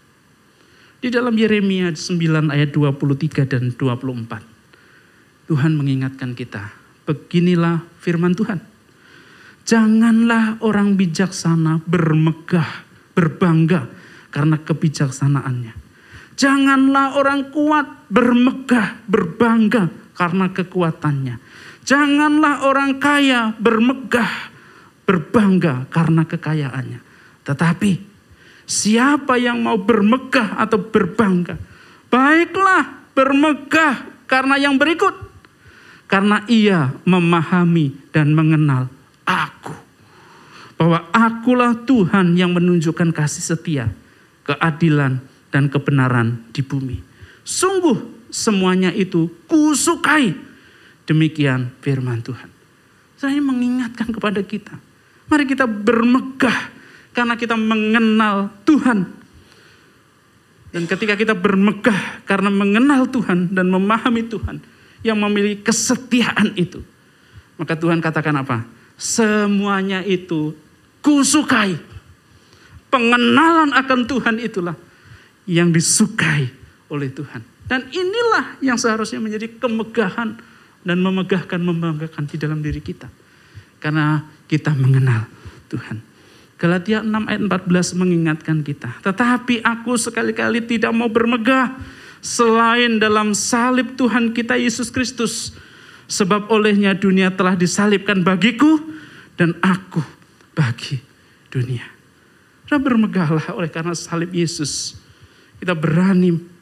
Di 1.04 1.12
dalam 1.12 1.36
Yeremia 1.36 1.92
9 1.92 2.48
ayat 2.48 2.72
23 2.72 3.44
dan 3.44 3.76
24. 3.76 5.52
Tuhan 5.52 5.74
mengingatkan 5.76 6.38
kita, 6.38 6.72
beginilah 7.04 7.84
firman 8.00 8.32
Tuhan. 8.32 8.64
Janganlah 9.68 10.64
orang 10.64 10.96
bijaksana 10.96 11.84
bermegah, 11.84 12.86
berbangga 13.14 13.92
karena 14.32 14.58
kebijaksanaannya. 14.62 15.74
Janganlah 16.40 17.20
orang 17.20 17.52
kuat 17.52 18.08
bermegah, 18.08 19.04
berbangga 19.06 19.92
karena 20.16 20.50
kekuatannya. 20.54 21.36
Janganlah 21.90 22.70
orang 22.70 23.02
kaya 23.02 23.58
bermegah, 23.58 24.54
berbangga 25.10 25.90
karena 25.90 26.22
kekayaannya. 26.22 27.02
Tetapi 27.42 28.10
Siapa 28.70 29.42
yang 29.42 29.66
mau 29.66 29.82
bermegah 29.82 30.54
atau 30.62 30.78
berbangga, 30.78 31.58
baiklah 32.14 33.02
bermegah 33.18 34.06
karena 34.30 34.62
yang 34.62 34.78
berikut. 34.78 35.18
Karena 36.06 36.46
ia 36.46 36.94
memahami 37.02 37.98
dan 38.14 38.30
mengenal 38.38 38.86
aku. 39.26 39.74
Bahwa 40.78 41.10
akulah 41.10 41.74
Tuhan 41.82 42.38
yang 42.38 42.54
menunjukkan 42.54 43.10
kasih 43.10 43.58
setia, 43.58 43.90
keadilan, 44.46 45.18
dan 45.50 45.66
kebenaran 45.66 46.46
di 46.54 46.62
bumi. 46.62 47.02
Sungguh 47.42 48.30
semuanya 48.30 48.94
itu 48.94 49.34
kusukai. 49.50 50.38
Demikian 51.10 51.74
firman 51.82 52.22
Tuhan. 52.22 52.45
Saya 53.18 53.41
mengingatkan 53.41 54.14
kepada 54.14 54.45
kita. 54.45 54.78
Mari 55.26 55.49
kita 55.49 55.66
bermegah 55.66 56.70
karena 57.18 57.34
kita 57.34 57.57
mengenal 57.57 58.53
Tuhan. 58.62 59.10
Dan 60.70 60.86
ketika 60.86 61.18
kita 61.18 61.34
bermegah 61.34 62.22
karena 62.30 62.53
mengenal 62.53 63.10
Tuhan 63.10 63.49
dan 63.49 63.74
memahami 63.74 64.22
Tuhan 64.30 64.62
yang 65.01 65.18
memiliki 65.18 65.66
kesetiaan 65.66 66.53
itu. 66.53 66.86
Maka 67.57 67.74
Tuhan 67.74 68.05
katakan 68.05 68.45
apa? 68.45 68.70
Semuanya 68.93 70.05
itu 70.05 70.53
kusukai. 71.01 71.74
Pengenalan 72.93 73.74
akan 73.74 74.05
Tuhan 74.05 74.38
itulah 74.38 74.78
yang 75.49 75.74
disukai 75.74 76.53
oleh 76.93 77.10
Tuhan. 77.10 77.41
Dan 77.66 77.89
inilah 77.89 78.62
yang 78.62 78.78
seharusnya 78.78 79.18
menjadi 79.18 79.49
kemegahan 79.57 80.38
dan 80.84 81.03
memegahkan, 81.03 81.59
membanggakan 81.59 82.23
di 82.27 82.36
dalam 82.39 82.63
diri 82.63 82.80
kita. 82.80 83.11
Karena 83.80 84.23
kita 84.47 84.75
mengenal 84.75 85.27
Tuhan. 85.71 86.03
Galatia 86.59 86.99
6 86.99 87.07
ayat 87.07 87.41
14 87.71 87.95
mengingatkan 87.95 88.59
kita. 88.59 88.91
Tetapi 88.99 89.63
aku 89.63 89.95
sekali-kali 89.95 90.59
tidak 90.67 90.91
mau 90.91 91.07
bermegah 91.07 91.80
selain 92.19 92.99
dalam 92.99 93.32
salib 93.32 93.95
Tuhan 93.95 94.36
kita 94.36 94.59
Yesus 94.59 94.91
Kristus. 94.91 95.55
Sebab 96.09 96.51
olehnya 96.51 96.97
dunia 96.97 97.32
telah 97.32 97.55
disalibkan 97.55 98.25
bagiku 98.25 98.82
dan 99.39 99.55
aku 99.63 100.03
bagi 100.51 100.99
dunia. 101.47 101.86
Kita 102.67 102.75
bermegahlah 102.75 103.55
oleh 103.55 103.71
karena 103.71 103.95
salib 103.95 104.36
Yesus. 104.36 104.99
Kita 105.63 105.71
berani 105.77 106.59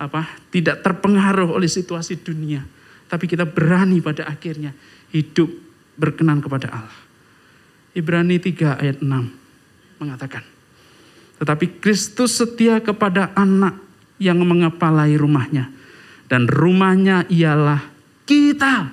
apa 0.00 0.24
tidak 0.48 0.80
terpengaruh 0.80 1.52
oleh 1.52 1.68
situasi 1.68 2.24
dunia, 2.24 2.64
tapi 3.04 3.28
kita 3.28 3.44
berani 3.44 4.00
pada 4.00 4.24
akhirnya 4.24 4.72
hidup 5.12 5.52
berkenan 6.00 6.40
kepada 6.40 6.72
Allah. 6.72 7.00
Ibrani 7.92 8.40
3 8.40 8.80
ayat 8.80 9.04
6 9.04 10.00
mengatakan, 10.00 10.40
tetapi 11.36 11.80
Kristus 11.84 12.40
setia 12.40 12.80
kepada 12.80 13.36
anak 13.36 13.76
yang 14.20 14.40
mengepalai 14.44 15.16
rumahnya. 15.16 15.72
Dan 16.30 16.46
rumahnya 16.46 17.26
ialah 17.26 17.82
kita. 18.28 18.92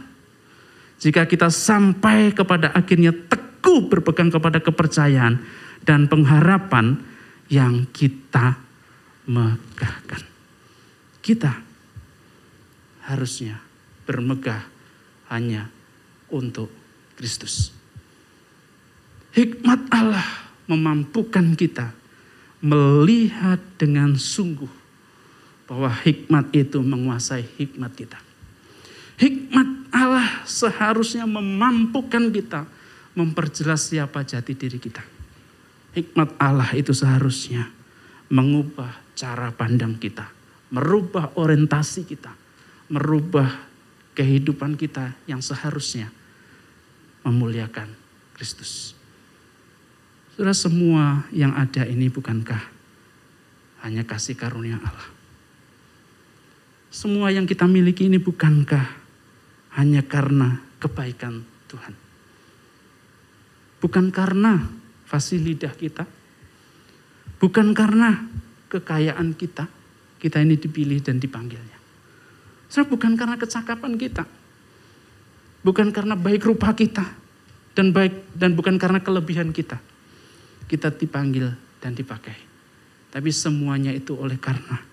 Jika 0.97 1.29
kita 1.29 1.53
sampai 1.53 2.33
kepada 2.33 2.73
akhirnya 2.73 3.13
teguh 3.13 3.85
berpegang 3.85 4.33
kepada 4.33 4.57
kepercayaan 4.57 5.37
dan 5.85 6.09
pengharapan 6.09 6.97
yang 7.51 7.85
kita 7.93 8.57
megahkan. 9.29 10.36
Kita 11.27 11.51
harusnya 13.03 13.59
bermegah 14.07 14.63
hanya 15.27 15.67
untuk 16.31 16.71
Kristus. 17.19 17.75
Hikmat 19.35 19.91
Allah 19.91 20.23
memampukan 20.71 21.51
kita 21.59 21.91
melihat 22.63 23.59
dengan 23.75 24.15
sungguh 24.15 24.71
bahwa 25.67 25.91
hikmat 25.91 26.47
itu 26.55 26.79
menguasai 26.79 27.43
hikmat 27.59 27.91
kita. 27.91 28.23
Hikmat 29.19 29.91
Allah 29.91 30.47
seharusnya 30.47 31.27
memampukan 31.27 32.31
kita 32.31 32.63
memperjelas 33.19 33.91
siapa 33.91 34.23
jati 34.23 34.55
diri 34.55 34.79
kita. 34.79 35.03
Hikmat 35.91 36.39
Allah 36.39 36.71
itu 36.71 36.95
seharusnya 36.95 37.67
mengubah 38.31 38.95
cara 39.11 39.51
pandang 39.51 39.99
kita 39.99 40.36
merubah 40.73 41.31
orientasi 41.39 42.03
kita, 42.03 42.31
merubah 42.91 43.47
kehidupan 44.17 44.75
kita 44.75 45.13
yang 45.29 45.39
seharusnya 45.39 46.09
memuliakan 47.23 47.91
Kristus. 48.33 48.97
Sudah 50.37 50.53
semua 50.53 51.25
yang 51.33 51.53
ada 51.57 51.85
ini 51.85 52.09
bukankah 52.13 52.61
hanya 53.85 54.05
kasih 54.05 54.37
karunia 54.37 54.77
Allah? 54.77 55.09
Semua 56.93 57.29
yang 57.29 57.45
kita 57.45 57.69
miliki 57.69 58.09
ini 58.09 58.17
bukankah 58.17 58.85
hanya 59.77 60.01
karena 60.05 60.61
kebaikan 60.81 61.45
Tuhan? 61.69 61.93
Bukan 63.77 64.09
karena 64.09 64.65
fasilitas 65.05 65.77
kita, 65.77 66.09
bukan 67.37 67.77
karena 67.77 68.25
kekayaan 68.73 69.37
kita, 69.37 69.69
kita 70.27 70.43
ini 70.43 70.59
dipilih 70.59 70.99
dan 70.99 71.23
dipanggilnya. 71.23 71.79
Saudara, 72.67 72.91
bukan 72.91 73.15
karena 73.15 73.39
kecakapan 73.39 73.95
kita. 73.95 74.27
Bukan 75.63 75.95
karena 75.95 76.19
baik 76.19 76.43
rupa 76.43 76.75
kita. 76.75 77.15
Dan 77.71 77.95
baik 77.95 78.35
dan 78.35 78.51
bukan 78.59 78.75
karena 78.75 78.99
kelebihan 78.99 79.55
kita. 79.55 79.79
Kita 80.67 80.91
dipanggil 80.91 81.47
dan 81.79 81.95
dipakai. 81.95 82.35
Tapi 83.07 83.31
semuanya 83.31 83.95
itu 83.95 84.19
oleh 84.19 84.35
karena 84.35 84.83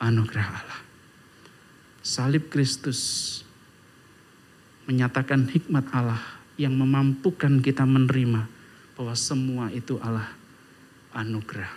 anugerah 0.00 0.48
Allah. 0.48 0.80
Salib 2.00 2.48
Kristus 2.48 3.44
menyatakan 4.88 5.52
hikmat 5.52 5.84
Allah 5.92 6.22
yang 6.56 6.72
memampukan 6.72 7.60
kita 7.60 7.84
menerima 7.84 8.48
bahwa 8.96 9.12
semua 9.12 9.68
itu 9.68 10.00
Allah 10.00 10.32
anugerah 11.12 11.72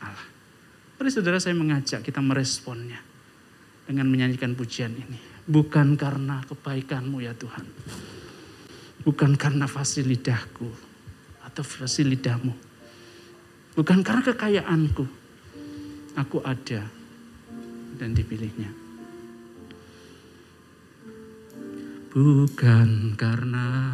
Allah. 0.00 0.31
Mari 1.02 1.10
saudara 1.10 1.42
saya 1.42 1.58
mengajak 1.58 2.06
kita 2.06 2.22
meresponnya 2.22 3.02
dengan 3.90 4.06
menyanyikan 4.06 4.54
pujian 4.54 4.94
ini. 4.94 5.18
Bukan 5.50 5.98
karena 5.98 6.46
kebaikanmu 6.46 7.18
ya 7.26 7.34
Tuhan. 7.34 7.66
Bukan 9.02 9.34
karena 9.34 9.66
fasilidahku 9.66 10.70
atau 11.42 11.64
fasilidahmu. 11.66 12.54
Bukan 13.74 14.06
karena 14.06 14.22
kekayaanku. 14.22 15.02
Aku 16.22 16.38
ada 16.46 16.86
dan 17.98 18.14
dipilihnya. 18.14 18.70
Bukan 22.14 23.18
karena 23.18 23.90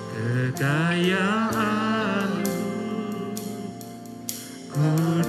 kekayaanmu, 0.09 2.57
ku 4.73 5.20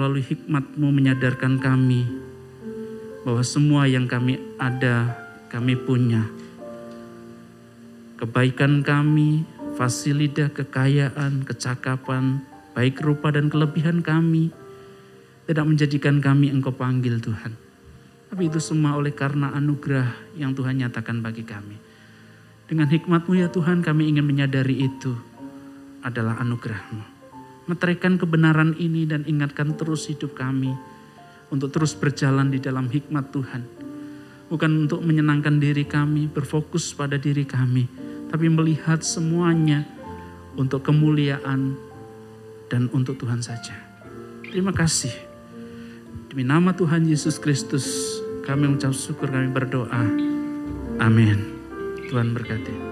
melalui 0.00 0.24
hikmatmu 0.24 0.88
menyadarkan 0.96 1.60
kami 1.60 2.08
bahwa 3.20 3.44
semua 3.44 3.84
yang 3.84 4.08
kami 4.08 4.40
ada, 4.56 5.12
kami 5.52 5.76
punya. 5.76 6.24
Kebaikan 8.16 8.80
kami, 8.80 9.44
fasilitas, 9.76 10.56
kekayaan, 10.56 11.44
kecakapan, 11.44 12.40
baik 12.72 12.96
rupa 13.04 13.28
dan 13.28 13.52
kelebihan 13.52 14.00
kami, 14.00 14.48
tidak 15.44 15.68
menjadikan 15.68 16.16
kami 16.16 16.48
engkau 16.48 16.72
panggil 16.72 17.20
Tuhan. 17.20 17.52
Tapi 18.32 18.48
itu 18.48 18.56
semua 18.56 18.96
oleh 18.96 19.12
karena 19.12 19.52
anugerah 19.52 20.32
yang 20.40 20.56
Tuhan 20.56 20.80
nyatakan 20.80 21.20
bagi 21.20 21.44
kami. 21.44 21.76
Dengan 22.64 22.88
hikmatmu 22.88 23.36
ya 23.36 23.52
Tuhan 23.52 23.84
kami 23.84 24.16
ingin 24.16 24.24
menyadari 24.24 24.80
itu 24.80 25.12
adalah 26.00 26.40
anugerahmu. 26.40 27.19
Meterikan 27.70 28.18
kebenaran 28.18 28.74
ini 28.82 29.06
dan 29.06 29.22
ingatkan 29.30 29.78
terus 29.78 30.10
hidup 30.10 30.34
kami 30.34 30.74
untuk 31.54 31.70
terus 31.70 31.94
berjalan 31.94 32.50
di 32.50 32.58
dalam 32.58 32.90
hikmat 32.90 33.30
Tuhan. 33.30 33.62
Bukan 34.50 34.90
untuk 34.90 35.06
menyenangkan 35.06 35.62
diri 35.62 35.86
kami, 35.86 36.26
berfokus 36.26 36.90
pada 36.90 37.14
diri 37.14 37.46
kami, 37.46 37.86
tapi 38.26 38.50
melihat 38.50 39.06
semuanya 39.06 39.86
untuk 40.58 40.82
kemuliaan 40.82 41.78
dan 42.66 42.90
untuk 42.90 43.22
Tuhan 43.22 43.38
saja. 43.38 43.78
Terima 44.50 44.74
kasih. 44.74 45.14
Demi 46.26 46.42
nama 46.42 46.74
Tuhan 46.74 47.06
Yesus 47.06 47.38
Kristus, 47.38 47.86
kami 48.42 48.66
mengucap 48.66 48.90
syukur, 48.90 49.30
kami 49.30 49.46
berdoa. 49.54 50.02
Amin. 50.98 51.38
Tuhan 52.10 52.34
berkati. 52.34 52.89